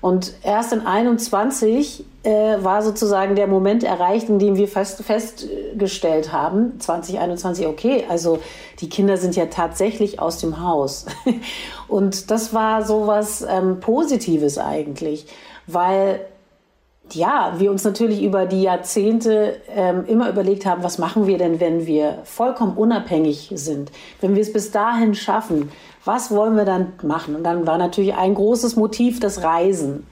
Und 0.00 0.32
erst 0.42 0.72
in 0.72 0.86
21 0.86 2.04
äh, 2.22 2.30
war 2.62 2.82
sozusagen 2.82 3.34
der 3.34 3.46
Moment 3.46 3.84
erreicht, 3.84 4.28
in 4.28 4.38
dem 4.38 4.56
wir 4.56 4.68
fest, 4.68 5.02
festgestellt 5.02 6.32
haben, 6.32 6.80
2021, 6.80 7.66
okay, 7.66 8.04
also 8.08 8.38
die 8.80 8.88
Kinder 8.88 9.16
sind 9.16 9.36
ja 9.36 9.46
tatsächlich 9.46 10.18
aus 10.18 10.38
dem 10.38 10.62
Haus. 10.62 11.06
Und 11.88 12.30
das 12.30 12.54
war 12.54 12.84
so 12.84 13.06
was 13.06 13.42
ähm, 13.42 13.80
Positives 13.80 14.58
eigentlich, 14.58 15.26
weil 15.66 16.20
ja, 17.14 17.54
wir 17.58 17.70
uns 17.70 17.84
natürlich 17.84 18.22
über 18.22 18.46
die 18.46 18.62
Jahrzehnte 18.62 19.56
ähm, 19.74 20.04
immer 20.06 20.28
überlegt 20.28 20.66
haben, 20.66 20.82
was 20.82 20.98
machen 20.98 21.26
wir 21.26 21.38
denn, 21.38 21.60
wenn 21.60 21.86
wir 21.86 22.18
vollkommen 22.24 22.76
unabhängig 22.76 23.52
sind, 23.54 23.90
wenn 24.20 24.34
wir 24.34 24.42
es 24.42 24.52
bis 24.52 24.70
dahin 24.70 25.14
schaffen, 25.14 25.70
was 26.04 26.30
wollen 26.30 26.56
wir 26.56 26.64
dann 26.64 26.92
machen? 27.02 27.36
Und 27.36 27.44
dann 27.44 27.66
war 27.66 27.78
natürlich 27.78 28.14
ein 28.14 28.34
großes 28.34 28.76
Motiv 28.76 29.20
das 29.20 29.42
Reisen. 29.42 30.06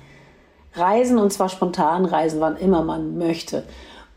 Reisen 0.74 1.18
und 1.18 1.32
zwar 1.32 1.48
spontan 1.48 2.04
reisen, 2.04 2.40
wann 2.40 2.56
immer 2.56 2.82
man 2.82 3.18
möchte. 3.18 3.64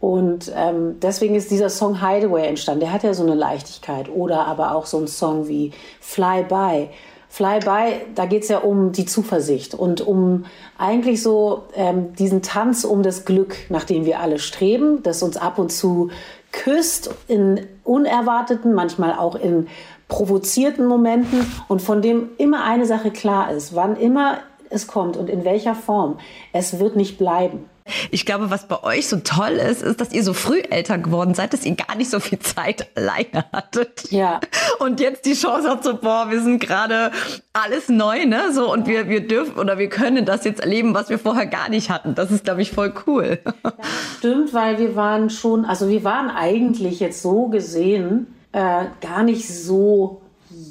Und 0.01 0.51
ähm, 0.55 0.99
deswegen 0.99 1.35
ist 1.35 1.51
dieser 1.51 1.69
Song 1.69 2.01
Hideaway 2.01 2.47
entstanden. 2.47 2.81
Der 2.81 2.91
hat 2.91 3.03
ja 3.03 3.13
so 3.13 3.23
eine 3.23 3.35
Leichtigkeit. 3.35 4.09
Oder 4.09 4.47
aber 4.47 4.75
auch 4.75 4.87
so 4.87 4.97
ein 4.97 5.07
Song 5.07 5.47
wie 5.47 5.71
Fly 5.99 6.43
By. 6.43 6.89
Fly 7.31 7.59
By, 7.59 8.01
da 8.13 8.25
geht 8.25 8.43
es 8.43 8.49
ja 8.49 8.57
um 8.57 8.91
die 8.91 9.05
Zuversicht 9.05 9.73
und 9.73 10.01
um 10.01 10.43
eigentlich 10.77 11.23
so 11.23 11.63
ähm, 11.75 12.13
diesen 12.15 12.41
Tanz 12.41 12.83
um 12.83 13.03
das 13.03 13.23
Glück, 13.23 13.55
nach 13.69 13.85
dem 13.85 14.05
wir 14.05 14.19
alle 14.19 14.37
streben, 14.37 15.01
das 15.01 15.23
uns 15.23 15.37
ab 15.37 15.57
und 15.57 15.71
zu 15.71 16.09
küsst 16.51 17.09
in 17.29 17.65
unerwarteten, 17.85 18.73
manchmal 18.73 19.13
auch 19.13 19.35
in 19.35 19.67
provozierten 20.09 20.85
Momenten 20.85 21.49
und 21.69 21.81
von 21.81 22.01
dem 22.01 22.31
immer 22.37 22.65
eine 22.65 22.85
Sache 22.85 23.11
klar 23.11 23.49
ist, 23.49 23.73
wann 23.73 23.95
immer 23.95 24.39
es 24.69 24.87
kommt 24.87 25.15
und 25.15 25.29
in 25.29 25.45
welcher 25.45 25.73
Form, 25.73 26.17
es 26.51 26.79
wird 26.79 26.97
nicht 26.97 27.17
bleiben. 27.17 27.69
Ich 28.11 28.25
glaube, 28.25 28.49
was 28.49 28.67
bei 28.67 28.83
euch 28.83 29.07
so 29.07 29.17
toll 29.17 29.51
ist, 29.51 29.81
ist, 29.81 30.01
dass 30.01 30.11
ihr 30.11 30.23
so 30.23 30.33
früh 30.33 30.59
Eltern 30.59 31.03
geworden 31.03 31.33
seid, 31.33 31.53
dass 31.53 31.65
ihr 31.65 31.75
gar 31.75 31.95
nicht 31.95 32.09
so 32.09 32.19
viel 32.19 32.39
Zeit 32.39 32.87
alleine 32.95 33.45
hattet. 33.51 34.11
Ja. 34.11 34.39
Und 34.79 34.99
jetzt 34.99 35.25
die 35.25 35.33
Chance 35.33 35.69
habt, 35.69 35.83
so, 35.83 35.97
boah, 35.97 36.27
wir 36.29 36.41
sind 36.41 36.59
gerade 36.59 37.11
alles 37.53 37.89
neu, 37.89 38.25
ne? 38.25 38.51
So, 38.53 38.71
und 38.71 38.87
wir, 38.87 39.09
wir 39.09 39.27
dürfen 39.27 39.59
oder 39.59 39.77
wir 39.77 39.89
können 39.89 40.25
das 40.25 40.43
jetzt 40.43 40.61
erleben, 40.61 40.93
was 40.93 41.09
wir 41.09 41.19
vorher 41.19 41.45
gar 41.45 41.69
nicht 41.69 41.89
hatten. 41.89 42.15
Das 42.15 42.31
ist, 42.31 42.43
glaube 42.43 42.61
ich, 42.61 42.71
voll 42.71 42.93
cool. 43.07 43.39
Ja, 43.45 43.53
stimmt, 44.17 44.53
weil 44.53 44.79
wir 44.79 44.95
waren 44.95 45.29
schon, 45.29 45.65
also 45.65 45.89
wir 45.89 46.03
waren 46.03 46.29
eigentlich 46.29 46.99
jetzt 46.99 47.21
so 47.21 47.47
gesehen 47.47 48.27
äh, 48.51 48.85
gar 49.01 49.23
nicht 49.23 49.47
so 49.47 50.21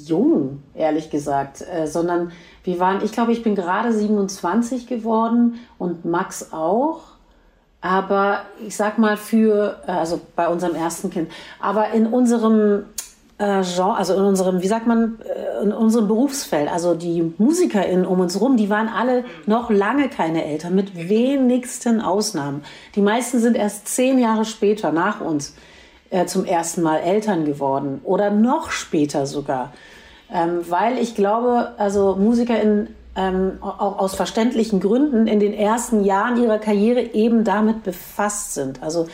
jung, 0.05 0.61
ehrlich 0.75 1.09
gesagt, 1.09 1.61
äh, 1.61 1.87
sondern 1.87 2.31
wir 2.63 2.79
waren, 2.79 3.03
ich 3.03 3.11
glaube, 3.11 3.31
ich 3.31 3.43
bin 3.43 3.55
gerade 3.55 3.91
27 3.91 4.87
geworden 4.87 5.59
und 5.77 6.05
Max 6.05 6.53
auch. 6.53 7.01
Aber 7.81 8.41
ich 8.65 8.75
sag 8.75 8.99
mal 8.99 9.17
für, 9.17 9.79
äh, 9.87 9.91
also 9.91 10.21
bei 10.35 10.47
unserem 10.47 10.75
ersten 10.75 11.09
Kind, 11.09 11.31
aber 11.59 11.89
in 11.89 12.05
unserem 12.05 12.85
äh, 13.39 13.63
Genre, 13.63 13.97
also 13.97 14.13
in 14.13 14.21
unserem, 14.21 14.61
wie 14.61 14.67
sagt 14.67 14.85
man, 14.85 15.17
äh, 15.21 15.63
in 15.63 15.73
unserem 15.73 16.07
Berufsfeld, 16.07 16.71
also 16.71 16.93
die 16.93 17.33
MusikerInnen 17.39 18.05
um 18.05 18.19
uns 18.19 18.39
rum, 18.39 18.55
die 18.55 18.69
waren 18.69 18.87
alle 18.87 19.25
noch 19.47 19.71
lange 19.71 20.09
keine 20.09 20.45
Eltern, 20.45 20.75
mit 20.75 20.95
wenigsten 21.09 22.01
Ausnahmen. 22.01 22.63
Die 22.95 23.01
meisten 23.01 23.39
sind 23.39 23.57
erst 23.57 23.87
zehn 23.87 24.19
Jahre 24.19 24.45
später 24.45 24.91
nach 24.91 25.21
uns 25.21 25.55
zum 26.25 26.43
ersten 26.43 26.81
Mal 26.81 26.97
Eltern 26.97 27.45
geworden 27.45 28.01
oder 28.03 28.31
noch 28.31 28.69
später 28.69 29.25
sogar. 29.25 29.71
Ähm, 30.29 30.59
weil 30.67 30.97
ich 30.97 31.15
glaube, 31.15 31.71
also 31.77 32.17
MusikerInnen 32.17 32.93
ähm, 33.15 33.57
auch 33.61 33.99
aus 33.99 34.15
verständlichen 34.15 34.79
Gründen 34.79 35.27
in 35.27 35.39
den 35.39 35.53
ersten 35.53 36.03
Jahren 36.03 36.41
ihrer 36.41 36.59
Karriere 36.59 37.01
eben 37.13 37.43
damit 37.43 37.83
befasst 37.83 38.53
sind. 38.53 38.81
Also 38.81 39.07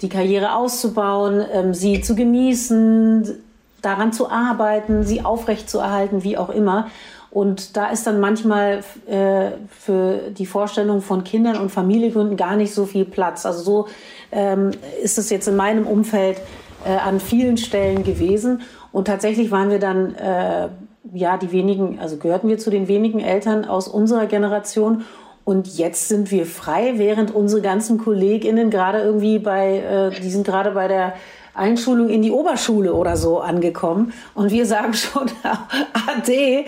die 0.00 0.08
Karriere 0.08 0.54
auszubauen, 0.56 1.44
ähm, 1.52 1.74
sie 1.74 2.00
zu 2.00 2.14
genießen, 2.14 3.42
daran 3.80 4.12
zu 4.12 4.30
arbeiten, 4.30 5.04
sie 5.04 5.24
aufrechtzuerhalten, 5.24 6.24
wie 6.24 6.36
auch 6.36 6.50
immer. 6.50 6.88
Und 7.30 7.76
da 7.76 7.88
ist 7.88 8.06
dann 8.06 8.20
manchmal 8.20 8.84
äh, 9.06 9.50
für 9.68 10.30
die 10.30 10.46
Vorstellung 10.46 11.02
von 11.02 11.24
Kindern 11.24 11.56
und 11.56 11.70
Familiengründen 11.70 12.36
gar 12.36 12.54
nicht 12.54 12.72
so 12.72 12.86
viel 12.86 13.04
Platz. 13.04 13.44
Also 13.44 13.62
so 13.62 13.88
ähm, 14.30 14.70
ist 15.02 15.18
es 15.18 15.30
jetzt 15.30 15.48
in 15.48 15.56
meinem 15.56 15.86
Umfeld 15.86 16.38
äh, 16.84 16.96
an 16.96 17.18
vielen 17.18 17.56
Stellen 17.56 18.04
gewesen. 18.04 18.62
Und 18.92 19.06
tatsächlich 19.06 19.50
waren 19.50 19.70
wir 19.70 19.80
dann, 19.80 20.14
äh, 20.14 20.68
ja, 21.14 21.36
die 21.36 21.52
wenigen, 21.52 21.98
also 22.00 22.16
gehörten 22.16 22.48
wir 22.48 22.58
zu 22.58 22.70
den 22.70 22.88
wenigen 22.88 23.20
Eltern 23.20 23.64
aus 23.64 23.88
unserer 23.88 24.26
Generation. 24.26 25.04
Und 25.44 25.78
jetzt 25.78 26.08
sind 26.08 26.30
wir 26.30 26.46
frei, 26.46 26.94
während 26.96 27.34
unsere 27.34 27.62
ganzen 27.62 27.98
KollegInnen 27.98 28.70
gerade 28.70 29.00
irgendwie 29.00 29.38
bei, 29.38 29.78
äh, 29.78 30.20
die 30.20 30.30
sind 30.30 30.46
gerade 30.46 30.72
bei 30.72 30.88
der 30.88 31.14
Einschulung 31.54 32.08
in 32.08 32.22
die 32.22 32.32
Oberschule 32.32 32.94
oder 32.94 33.16
so 33.16 33.38
angekommen. 33.38 34.12
Und 34.34 34.50
wir 34.50 34.66
sagen 34.66 34.94
schon, 34.94 35.30
ade, 36.08 36.64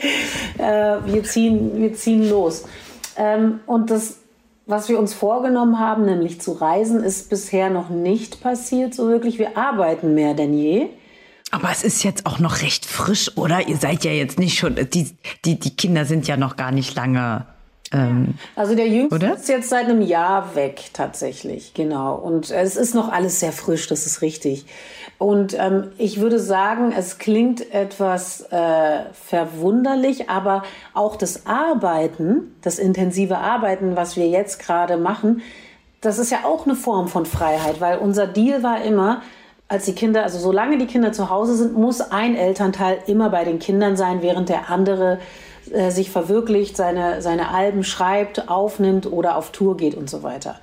äh, 0.59 0.97
wir, 1.05 1.25
ziehen, 1.25 1.73
wir 1.77 1.95
ziehen 1.95 2.29
los. 2.31 2.67
Ähm, 3.17 3.61
und 3.67 3.91
das, 3.91 4.19
was 4.67 4.89
wir 4.89 4.99
uns 4.99 5.13
vorgenommen 5.13 5.81
haben, 5.81 6.05
nämlich 6.05 6.41
zu 6.41 6.53
reisen, 6.53 7.03
ist 7.03 7.31
bisher 7.31 7.71
noch 7.71 7.89
nicht 7.89 8.43
passiert 8.43 8.95
so 8.95 9.09
wirklich. 9.09 9.39
Wir 9.39 9.57
arbeiten 9.57 10.15
mehr 10.15 10.35
denn 10.35 10.55
je. 10.55 10.89
Aber 11.51 11.71
es 11.71 11.83
ist 11.83 12.03
jetzt 12.03 12.27
auch 12.27 12.39
noch 12.39 12.63
recht 12.63 12.87
frisch, 12.87 13.37
oder? 13.37 13.69
Ihr 13.69 13.77
seid 13.77 14.05
ja 14.05 14.11
jetzt 14.11 14.39
nicht 14.39 14.59
schon, 14.59 14.75
die, 14.75 15.17
die, 15.45 15.59
die 15.59 15.77
Kinder 15.77 16.05
sind 16.05 16.27
ja 16.27 16.37
noch 16.37 16.57
gar 16.57 16.73
nicht 16.73 16.95
lange. 16.97 17.47
Ähm, 17.93 18.35
also 18.57 18.75
der 18.75 18.89
Jüngste 18.89 19.15
oder? 19.15 19.35
ist 19.37 19.49
jetzt 19.49 19.69
seit 19.69 19.85
einem 19.85 20.03
Jahr 20.03 20.57
weg 20.57 20.91
tatsächlich, 20.93 21.73
genau. 21.73 22.17
Und 22.17 22.51
es 22.51 22.77
ist 22.77 22.95
noch 22.95 23.13
alles 23.13 23.41
sehr 23.41 23.53
frisch, 23.53 23.87
das 23.87 24.07
ist 24.07 24.23
richtig. 24.23 24.67
Und 25.19 25.57
ähm, 25.59 25.93
ich 25.97 26.21
würde 26.21 26.39
sagen, 26.39 26.93
es 26.93 27.19
klingt 27.19 27.73
etwas 27.73 28.43
äh, 28.51 29.05
verwunderlich, 29.13 30.29
aber 30.29 30.63
auch 30.93 31.17
das 31.17 31.47
Arbeiten, 31.47 32.55
das 32.61 32.79
intensive 32.79 33.39
Arbeiten, 33.39 33.97
was 33.97 34.17
wir 34.17 34.29
jetzt 34.29 34.59
gerade 34.59 34.99
machen, 34.99 35.43
das 36.03 36.19
ist 36.19 36.31
ja 36.31 36.45
auch 36.45 36.67
eine 36.67 36.75
Form 36.75 37.09
von 37.09 37.25
Freiheit, 37.25 37.81
weil 37.81 37.99
unser 37.99 38.27
Deal 38.27 38.63
war 38.63 38.83
immer, 38.83 39.23
als 39.69 39.85
die 39.85 39.95
Kinder, 39.95 40.23
also 40.23 40.39
solange 40.39 40.79
die 40.79 40.87
Kinder 40.87 41.13
zu 41.13 41.31
Hause 41.31 41.57
sind, 41.57 41.75
muss 41.75 42.01
ein 42.01 42.37
Elternteil 42.37 42.99
immer 43.07 43.31
bei 43.31 43.45
den 43.45 43.59
Kindern 43.59 43.97
sein, 43.97 44.23
während 44.23 44.49
der 44.49 44.71
andere 44.71 45.19
äh, 45.73 45.91
sich 45.91 46.11
verwirklicht, 46.11 46.77
seine, 46.77 47.21
seine 47.21 47.51
Alben 47.51 47.83
schreibt, 47.83 48.49
aufnimmt 48.49 49.11
oder 49.11 49.37
auf 49.37 49.51
Tour 49.51 49.77
geht 49.77 49.95
und 49.95 50.09
so 50.09 50.23
weiter. 50.23 50.57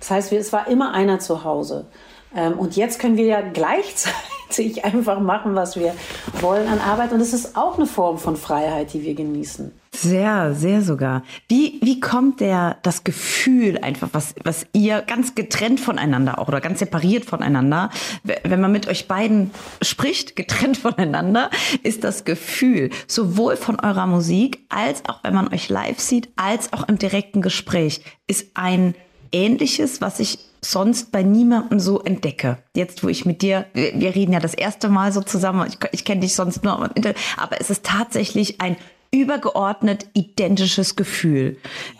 Das 0.00 0.10
heißt, 0.10 0.32
es 0.32 0.52
war 0.52 0.68
immer 0.68 0.92
einer 0.92 1.18
zu 1.20 1.44
Hause. 1.44 1.86
Ähm, 2.34 2.58
und 2.58 2.76
jetzt 2.76 2.98
können 2.98 3.16
wir 3.16 3.26
ja 3.26 3.40
gleichzeitig 3.40 4.84
einfach 4.84 5.20
machen, 5.20 5.54
was 5.54 5.78
wir 5.78 5.94
wollen 6.40 6.68
an 6.68 6.80
Arbeit. 6.80 7.12
Und 7.12 7.20
es 7.20 7.32
ist 7.32 7.56
auch 7.56 7.76
eine 7.76 7.86
Form 7.86 8.18
von 8.18 8.36
Freiheit, 8.36 8.92
die 8.92 9.02
wir 9.02 9.14
genießen. 9.14 9.72
Sehr, 9.94 10.54
sehr 10.54 10.82
sogar. 10.82 11.24
Wie, 11.48 11.80
wie 11.82 11.98
kommt 11.98 12.40
der, 12.40 12.76
das 12.82 13.02
Gefühl 13.02 13.78
einfach, 13.78 14.10
was, 14.12 14.34
was 14.44 14.66
ihr 14.72 15.02
ganz 15.02 15.34
getrennt 15.34 15.80
voneinander 15.80 16.38
auch 16.38 16.46
oder 16.46 16.60
ganz 16.60 16.78
separiert 16.78 17.24
voneinander, 17.24 17.90
wenn 18.22 18.60
man 18.60 18.70
mit 18.70 18.86
euch 18.86 19.08
beiden 19.08 19.50
spricht, 19.82 20.36
getrennt 20.36 20.76
voneinander, 20.76 21.50
ist 21.82 22.04
das 22.04 22.24
Gefühl 22.24 22.90
sowohl 23.08 23.56
von 23.56 23.80
eurer 23.80 24.06
Musik 24.06 24.60
als 24.68 25.02
auch 25.08 25.24
wenn 25.24 25.34
man 25.34 25.52
euch 25.52 25.68
live 25.68 25.98
sieht, 25.98 26.28
als 26.36 26.72
auch 26.72 26.86
im 26.88 26.98
direkten 26.98 27.42
Gespräch, 27.42 28.02
ist 28.26 28.48
ein 28.54 28.94
ähnliches, 29.32 30.00
was 30.00 30.20
ich 30.20 30.38
sonst 30.70 31.12
bei 31.12 31.22
niemandem 31.22 31.80
so 31.80 32.00
entdecke. 32.00 32.58
Jetzt, 32.74 33.02
wo 33.02 33.08
ich 33.08 33.24
mit 33.24 33.42
dir, 33.42 33.66
wir, 33.72 33.98
wir 33.98 34.14
reden 34.14 34.32
ja 34.32 34.40
das 34.40 34.54
erste 34.54 34.88
Mal 34.88 35.12
so 35.12 35.22
zusammen, 35.22 35.66
ich, 35.68 35.78
ich 35.92 36.04
kenne 36.04 36.20
dich 36.20 36.34
sonst 36.34 36.62
nur, 36.62 36.72
aber 36.72 37.60
es 37.60 37.70
ist 37.70 37.84
tatsächlich 37.84 38.60
ein 38.60 38.76
übergeordnet 39.10 40.06
identisches 40.12 40.94
Gefühl, 40.94 41.56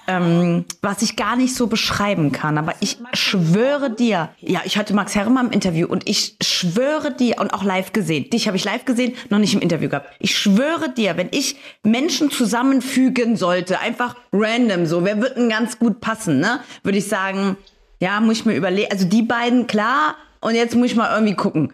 ähm, 0.06 0.66
was 0.82 1.00
ich 1.00 1.16
gar 1.16 1.36
nicht 1.36 1.54
so 1.54 1.66
beschreiben 1.66 2.32
kann. 2.32 2.58
Aber 2.58 2.74
ich 2.80 2.98
schwöre 3.14 3.90
dir, 3.90 4.28
ja, 4.40 4.60
ich 4.64 4.76
hatte 4.76 4.92
Max 4.92 5.14
Herrmann 5.14 5.46
im 5.46 5.52
Interview 5.52 5.86
und 5.86 6.06
ich 6.06 6.36
schwöre 6.42 7.10
dir 7.10 7.38
und 7.38 7.54
auch 7.54 7.64
live 7.64 7.94
gesehen. 7.94 8.28
Dich 8.28 8.46
habe 8.46 8.58
ich 8.58 8.64
live 8.64 8.84
gesehen, 8.84 9.14
noch 9.30 9.38
nicht 9.38 9.54
im 9.54 9.60
Interview 9.60 9.88
gehabt. 9.88 10.14
Ich 10.18 10.36
schwöre 10.36 10.90
dir, 10.90 11.16
wenn 11.16 11.28
ich 11.30 11.56
Menschen 11.82 12.30
zusammenfügen 12.30 13.36
sollte, 13.36 13.80
einfach 13.80 14.14
random 14.30 14.84
so, 14.84 15.02
wer 15.04 15.22
wird 15.22 15.38
denn 15.38 15.48
ganz 15.48 15.78
gut 15.78 16.00
passen, 16.00 16.40
ne? 16.40 16.60
Würde 16.82 16.98
ich 16.98 17.08
sagen, 17.08 17.56
ja, 18.00 18.20
muss 18.20 18.38
ich 18.38 18.44
mir 18.44 18.54
überlegen. 18.54 18.90
Also 18.90 19.06
die 19.06 19.22
beiden, 19.22 19.66
klar. 19.66 20.16
Und 20.40 20.54
jetzt 20.54 20.74
muss 20.76 20.86
ich 20.86 20.96
mal 20.96 21.12
irgendwie 21.12 21.34
gucken. 21.34 21.72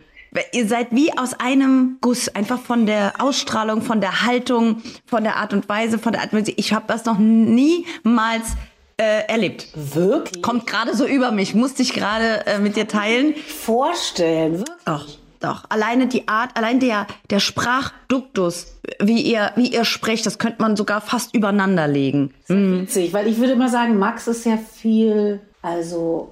Ihr 0.53 0.67
seid 0.67 0.89
wie 0.91 1.17
aus 1.17 1.35
einem 1.35 1.99
Guss, 2.01 2.29
einfach 2.29 2.59
von 2.59 2.87
der 2.87 3.15
Ausstrahlung, 3.19 3.83
von 3.83 4.01
der 4.01 4.23
Haltung, 4.23 4.83
von 5.07 5.23
der 5.23 5.37
Art 5.37 5.53
und 5.53 5.69
Weise, 5.69 5.99
von 5.99 6.13
der 6.13 6.23
Art 6.23 6.33
und 6.33 6.41
Weise. 6.41 6.53
Ich 6.57 6.73
habe 6.73 6.87
das 6.89 7.05
noch 7.05 7.19
niemals 7.19 8.57
äh, 8.97 9.27
erlebt. 9.29 9.69
Wirklich? 9.75 10.43
Kommt 10.43 10.67
gerade 10.67 10.97
so 10.97 11.07
über 11.07 11.31
mich, 11.31 11.55
musste 11.55 11.83
ich 11.83 11.93
gerade 11.93 12.47
äh, 12.47 12.59
mit 12.59 12.77
dir 12.77 12.89
teilen. 12.89 13.35
Vorstellen, 13.37 14.59
wirklich. 14.59 14.77
Doch, 14.85 15.07
doch. 15.41 15.65
Alleine 15.69 16.07
die 16.07 16.27
Art, 16.27 16.57
allein 16.57 16.81
der, 16.81 17.07
der 17.31 17.39
Sprachduktus, 17.39 18.79
wie 19.01 19.21
ihr, 19.23 19.53
wie 19.57 19.69
ihr 19.69 19.85
sprecht, 19.85 20.27
das 20.27 20.39
könnte 20.39 20.63
man 20.63 20.77
sogar 20.77 21.01
fast 21.01 21.35
übereinander 21.35 21.87
legen. 21.87 22.35
Mhm. 22.49 22.83
witzig, 22.83 23.13
weil 23.13 23.29
ich 23.29 23.39
würde 23.39 23.57
mal 23.57 23.69
sagen, 23.69 23.99
Max 23.99 24.27
ist 24.27 24.47
ja 24.47 24.57
viel, 24.57 25.41
also 25.65 26.29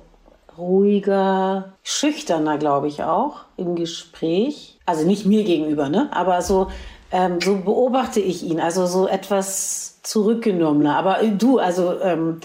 ruhiger, 0.58 1.72
schüchterner, 1.82 2.58
glaube 2.58 2.86
ich 2.86 3.02
auch 3.02 3.46
im 3.56 3.76
Gespräch. 3.76 4.78
Also 4.84 5.06
nicht 5.06 5.24
mir 5.24 5.44
gegenüber, 5.44 5.88
ne? 5.88 6.10
Aber 6.12 6.42
so, 6.42 6.68
ähm, 7.10 7.40
so 7.40 7.56
beobachte 7.56 8.20
ich 8.20 8.42
ihn. 8.42 8.60
Also 8.60 8.84
so 8.84 9.08
etwas 9.08 10.02
zurückgenommener. 10.02 10.96
Aber 10.96 11.20
du, 11.22 11.58
also 11.58 11.98
ähm, 12.02 12.40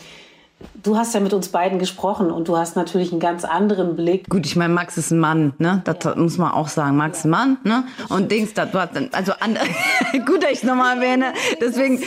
Du 0.82 0.98
hast 0.98 1.13
ja 1.13 1.20
mit 1.20 1.34
uns 1.34 1.50
beiden 1.50 1.77
gesprochen 1.77 2.32
und 2.32 2.48
du 2.48 2.58
hast 2.58 2.75
natürlich 2.75 3.12
einen 3.12 3.20
ganz 3.20 3.46
anderen 3.46 3.96
Blick. 3.96 4.27
Gut, 4.27 4.46
ich 4.46 4.56
meine, 4.56 4.74
Max 4.74 4.98
ist 4.98 5.12
ein 5.12 5.20
Mann, 5.20 5.53
ne? 5.60 5.82
Das 5.86 5.98
ja. 6.03 6.15
muss 6.15 6.39
man 6.39 6.51
auch 6.51 6.67
sagen. 6.67 6.98
Max 6.98 7.20
ist 7.20 7.25
ein 7.25 7.29
Mann, 7.29 7.58
ne? 7.63 7.84
Und 8.10 8.32
Dings, 8.32 8.56
das 8.56 8.74
war, 8.74 8.89
also 9.12 9.34
an, 9.39 9.58
gut, 10.25 10.41
dass 10.41 10.51
ich 10.51 10.58
es 10.60 10.63
nochmal 10.63 10.98
erwähne. 10.98 11.34
Deswegen 11.62 12.01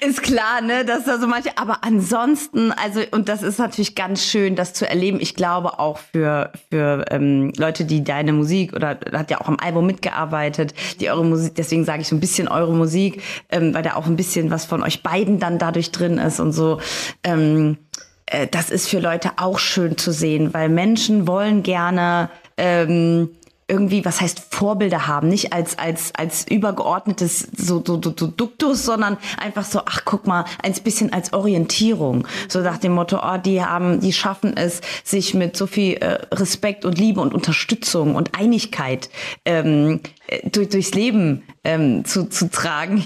ist 0.00 0.22
klar, 0.22 0.60
ne, 0.60 0.84
dass 0.84 1.04
da 1.04 1.18
so 1.18 1.26
manche, 1.26 1.56
aber 1.56 1.84
ansonsten, 1.84 2.72
also, 2.72 3.00
und 3.12 3.28
das 3.28 3.42
ist 3.42 3.58
natürlich 3.58 3.94
ganz 3.94 4.24
schön, 4.24 4.56
das 4.56 4.72
zu 4.72 4.88
erleben. 4.88 5.18
Ich 5.20 5.34
glaube 5.34 5.78
auch 5.78 5.98
für, 5.98 6.52
für 6.70 7.04
ähm, 7.10 7.52
Leute, 7.56 7.84
die 7.84 8.02
deine 8.02 8.32
Musik 8.32 8.72
oder 8.72 8.98
hat 9.12 9.30
ja 9.30 9.40
auch 9.40 9.48
am 9.48 9.58
Album 9.60 9.86
mitgearbeitet, 9.86 10.74
die 10.98 11.10
eure 11.10 11.24
Musik, 11.24 11.54
deswegen 11.54 11.84
sage 11.84 12.02
ich 12.02 12.08
so 12.08 12.16
ein 12.16 12.20
bisschen 12.20 12.48
eure 12.48 12.72
Musik, 12.72 13.22
ähm, 13.50 13.72
weil 13.74 13.82
da 13.82 13.94
auch 13.94 14.06
ein 14.06 14.16
bisschen 14.16 14.50
was 14.50 14.64
von 14.64 14.82
euch 14.82 15.02
beiden 15.02 15.38
dann 15.38 15.58
dadurch 15.58 15.92
drin 15.92 16.18
ist 16.18 16.40
und 16.40 16.52
so 16.52 16.80
ähm, 17.22 17.78
äh, 18.26 18.46
das 18.46 18.70
ist 18.70 18.88
für 18.88 19.00
Leute 19.00 19.32
auch 19.36 19.58
schön 19.58 19.98
zu 19.98 20.12
sehen, 20.12 20.54
weil 20.54 20.68
Menschen 20.68 21.26
wollen 21.26 21.62
gerne 21.62 22.30
ähm, 22.56 23.30
irgendwie, 23.70 24.04
was 24.04 24.20
heißt 24.20 24.42
Vorbilder 24.50 25.06
haben, 25.06 25.28
nicht 25.28 25.52
als 25.52 25.78
als 25.78 26.12
als 26.16 26.46
übergeordnetes 26.46 27.48
so, 27.56 27.82
so, 27.84 28.00
so, 28.02 28.12
so 28.16 28.26
Duktus, 28.26 28.84
sondern 28.84 29.16
einfach 29.38 29.64
so, 29.64 29.80
ach 29.86 30.02
guck 30.04 30.26
mal, 30.26 30.44
ein 30.62 30.74
bisschen 30.84 31.12
als 31.12 31.32
Orientierung, 31.32 32.26
so 32.48 32.60
nach 32.60 32.78
dem 32.78 32.92
Motto, 32.92 33.20
oh, 33.22 33.38
die 33.38 33.62
haben, 33.62 34.00
die 34.00 34.12
schaffen 34.12 34.56
es, 34.56 34.80
sich 35.04 35.34
mit 35.34 35.56
so 35.56 35.66
viel 35.66 35.94
äh, 35.94 36.18
Respekt 36.34 36.84
und 36.84 36.98
Liebe 36.98 37.20
und 37.20 37.32
Unterstützung 37.32 38.16
und 38.16 38.38
Einigkeit 38.38 39.08
ähm, 39.44 40.00
äh, 40.26 40.48
durch, 40.50 40.68
durchs 40.70 40.92
Leben 40.92 41.44
ähm, 41.64 42.04
zu, 42.04 42.28
zu 42.28 42.50
tragen. 42.50 43.04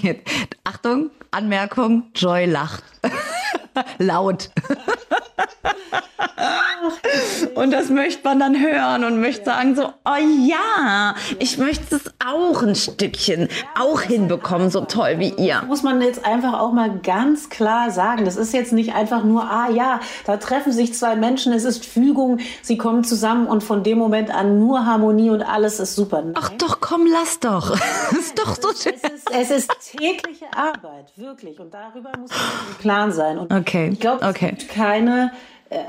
Achtung, 0.63 1.11
Anmerkung, 1.31 2.03
Joy 2.15 2.45
lacht. 2.45 2.83
Laut. 3.99 4.49
und 7.55 7.71
das 7.71 7.89
möchte 7.89 8.23
man 8.23 8.39
dann 8.39 8.59
hören 8.59 9.03
und 9.03 9.19
möchte 9.19 9.45
sagen 9.45 9.75
so, 9.75 9.93
oh 10.05 10.47
ja, 10.47 11.15
ich 11.39 11.57
möchte 11.57 11.95
es 11.95 12.11
auch 12.25 12.61
ein 12.63 12.75
Stückchen 12.75 13.49
auch 13.79 14.01
hinbekommen, 14.01 14.69
so 14.69 14.81
toll 14.81 15.15
wie 15.17 15.29
ihr. 15.29 15.61
Muss 15.67 15.83
man 15.83 16.01
jetzt 16.01 16.25
einfach 16.25 16.59
auch 16.59 16.71
mal 16.71 16.99
ganz 16.99 17.49
klar 17.49 17.91
sagen. 17.91 18.25
Das 18.25 18.35
ist 18.35 18.53
jetzt 18.53 18.73
nicht 18.73 18.95
einfach 18.95 19.23
nur, 19.23 19.43
ah 19.43 19.69
ja, 19.69 19.99
da 20.25 20.37
treffen 20.37 20.71
sich 20.71 20.93
zwei 20.93 21.15
Menschen, 21.15 21.53
es 21.53 21.63
ist 21.63 21.85
Fügung, 21.85 22.39
sie 22.61 22.77
kommen 22.77 23.03
zusammen 23.03 23.47
und 23.47 23.63
von 23.63 23.83
dem 23.83 23.97
Moment 23.97 24.33
an 24.33 24.59
nur 24.59 24.85
Harmonie 24.85 25.29
und 25.29 25.41
alles 25.41 25.79
ist 25.79 25.95
super. 25.95 26.21
Nein. 26.21 26.33
Ach 26.35 26.49
doch, 26.57 26.81
komm, 26.81 27.07
lass 27.07 27.39
doch. 27.39 27.71
ist 28.11 28.37
doch 28.37 28.55
so 28.55 28.69
schön. 28.73 28.93
Es 29.01 29.11
ist, 29.11 29.31
es 29.31 29.51
ist 29.51 29.97
tägliche 29.97 30.45
Arbeit, 30.55 31.11
wirklich. 31.15 31.59
Und 31.59 31.73
darüber 31.73 32.11
muss 32.19 32.31
man 32.31 32.39
im 32.69 32.77
Klaren 32.79 33.11
sein. 33.11 33.37
Und 33.37 33.53
okay. 33.53 33.89
ich 33.93 33.99
glaube, 33.99 34.25
okay. 34.25 34.53
es 34.53 34.59
gibt 34.59 34.73
keine 34.73 35.24
äh, 35.69 35.79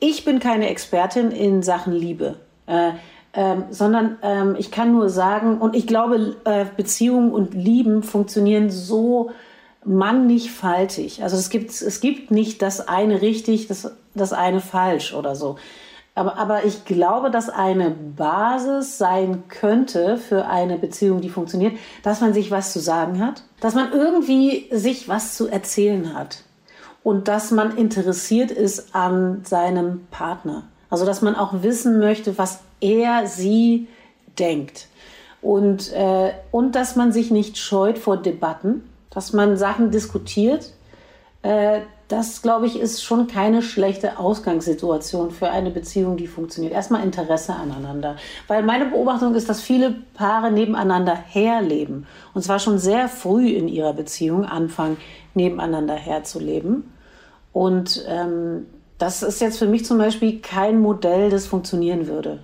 ich 0.00 0.24
bin 0.24 0.38
keine 0.38 0.68
Expertin 0.68 1.30
in 1.30 1.62
Sachen 1.62 1.92
Liebe. 1.92 2.36
Äh, 2.66 2.92
ähm, 3.34 3.64
sondern 3.70 4.18
ähm, 4.22 4.56
ich 4.58 4.70
kann 4.70 4.92
nur 4.92 5.10
sagen, 5.10 5.58
und 5.58 5.76
ich 5.76 5.86
glaube, 5.86 6.36
äh, 6.44 6.64
Beziehungen 6.76 7.30
und 7.30 7.54
Lieben 7.54 8.02
funktionieren 8.02 8.70
so 8.70 9.30
mannigfaltig. 9.84 11.22
Also 11.22 11.36
es 11.36 11.50
gibt, 11.50 11.70
es 11.70 12.00
gibt 12.00 12.30
nicht 12.30 12.62
das 12.62 12.88
eine 12.88 13.20
richtig, 13.22 13.68
das, 13.68 13.94
das 14.14 14.32
eine 14.32 14.60
falsch 14.60 15.14
oder 15.14 15.36
so. 15.36 15.56
Aber, 16.14 16.36
aber 16.36 16.64
ich 16.64 16.84
glaube, 16.84 17.30
dass 17.30 17.48
eine 17.48 17.90
Basis 17.90 18.98
sein 18.98 19.44
könnte 19.48 20.16
für 20.16 20.46
eine 20.46 20.76
Beziehung, 20.76 21.20
die 21.20 21.28
funktioniert, 21.28 21.76
dass 22.02 22.20
man 22.20 22.34
sich 22.34 22.50
was 22.50 22.72
zu 22.72 22.80
sagen 22.80 23.24
hat, 23.24 23.44
dass 23.60 23.74
man 23.74 23.92
irgendwie 23.92 24.68
sich 24.72 25.08
was 25.08 25.36
zu 25.36 25.46
erzählen 25.46 26.14
hat 26.14 26.42
und 27.02 27.28
dass 27.28 27.50
man 27.50 27.76
interessiert 27.76 28.50
ist 28.50 28.94
an 28.94 29.42
seinem 29.44 30.06
Partner. 30.10 30.64
Also 30.90 31.04
dass 31.04 31.22
man 31.22 31.34
auch 31.36 31.62
wissen 31.62 31.98
möchte, 31.98 32.38
was 32.38 32.60
er, 32.80 33.26
sie 33.26 33.88
denkt. 34.38 34.88
Und, 35.40 35.92
äh, 35.92 36.32
und 36.50 36.74
dass 36.74 36.96
man 36.96 37.12
sich 37.12 37.30
nicht 37.30 37.58
scheut 37.58 37.98
vor 37.98 38.16
Debatten, 38.16 38.88
dass 39.10 39.32
man 39.32 39.56
Sachen 39.56 39.90
diskutiert. 39.90 40.72
Äh, 41.42 41.80
das, 42.08 42.40
glaube 42.40 42.66
ich, 42.66 42.80
ist 42.80 43.04
schon 43.04 43.26
keine 43.26 43.60
schlechte 43.60 44.18
Ausgangssituation 44.18 45.30
für 45.30 45.50
eine 45.50 45.70
Beziehung, 45.70 46.16
die 46.16 46.26
funktioniert. 46.26 46.72
Erstmal 46.72 47.04
Interesse 47.04 47.54
aneinander. 47.54 48.16
Weil 48.46 48.62
meine 48.62 48.86
Beobachtung 48.86 49.34
ist, 49.34 49.48
dass 49.48 49.60
viele 49.60 49.94
Paare 50.14 50.50
nebeneinander 50.50 51.14
herleben. 51.14 52.06
Und 52.32 52.42
zwar 52.42 52.60
schon 52.60 52.78
sehr 52.78 53.10
früh 53.10 53.50
in 53.50 53.68
ihrer 53.68 53.92
Beziehung 53.92 54.46
anfangen, 54.46 54.96
nebeneinander 55.38 55.94
herzuleben. 55.94 56.92
Und 57.52 58.04
ähm, 58.08 58.66
das 58.98 59.22
ist 59.22 59.40
jetzt 59.40 59.58
für 59.58 59.66
mich 59.66 59.84
zum 59.84 59.98
Beispiel 59.98 60.40
kein 60.40 60.80
Modell, 60.80 61.30
das 61.30 61.46
funktionieren 61.46 62.08
würde. 62.08 62.40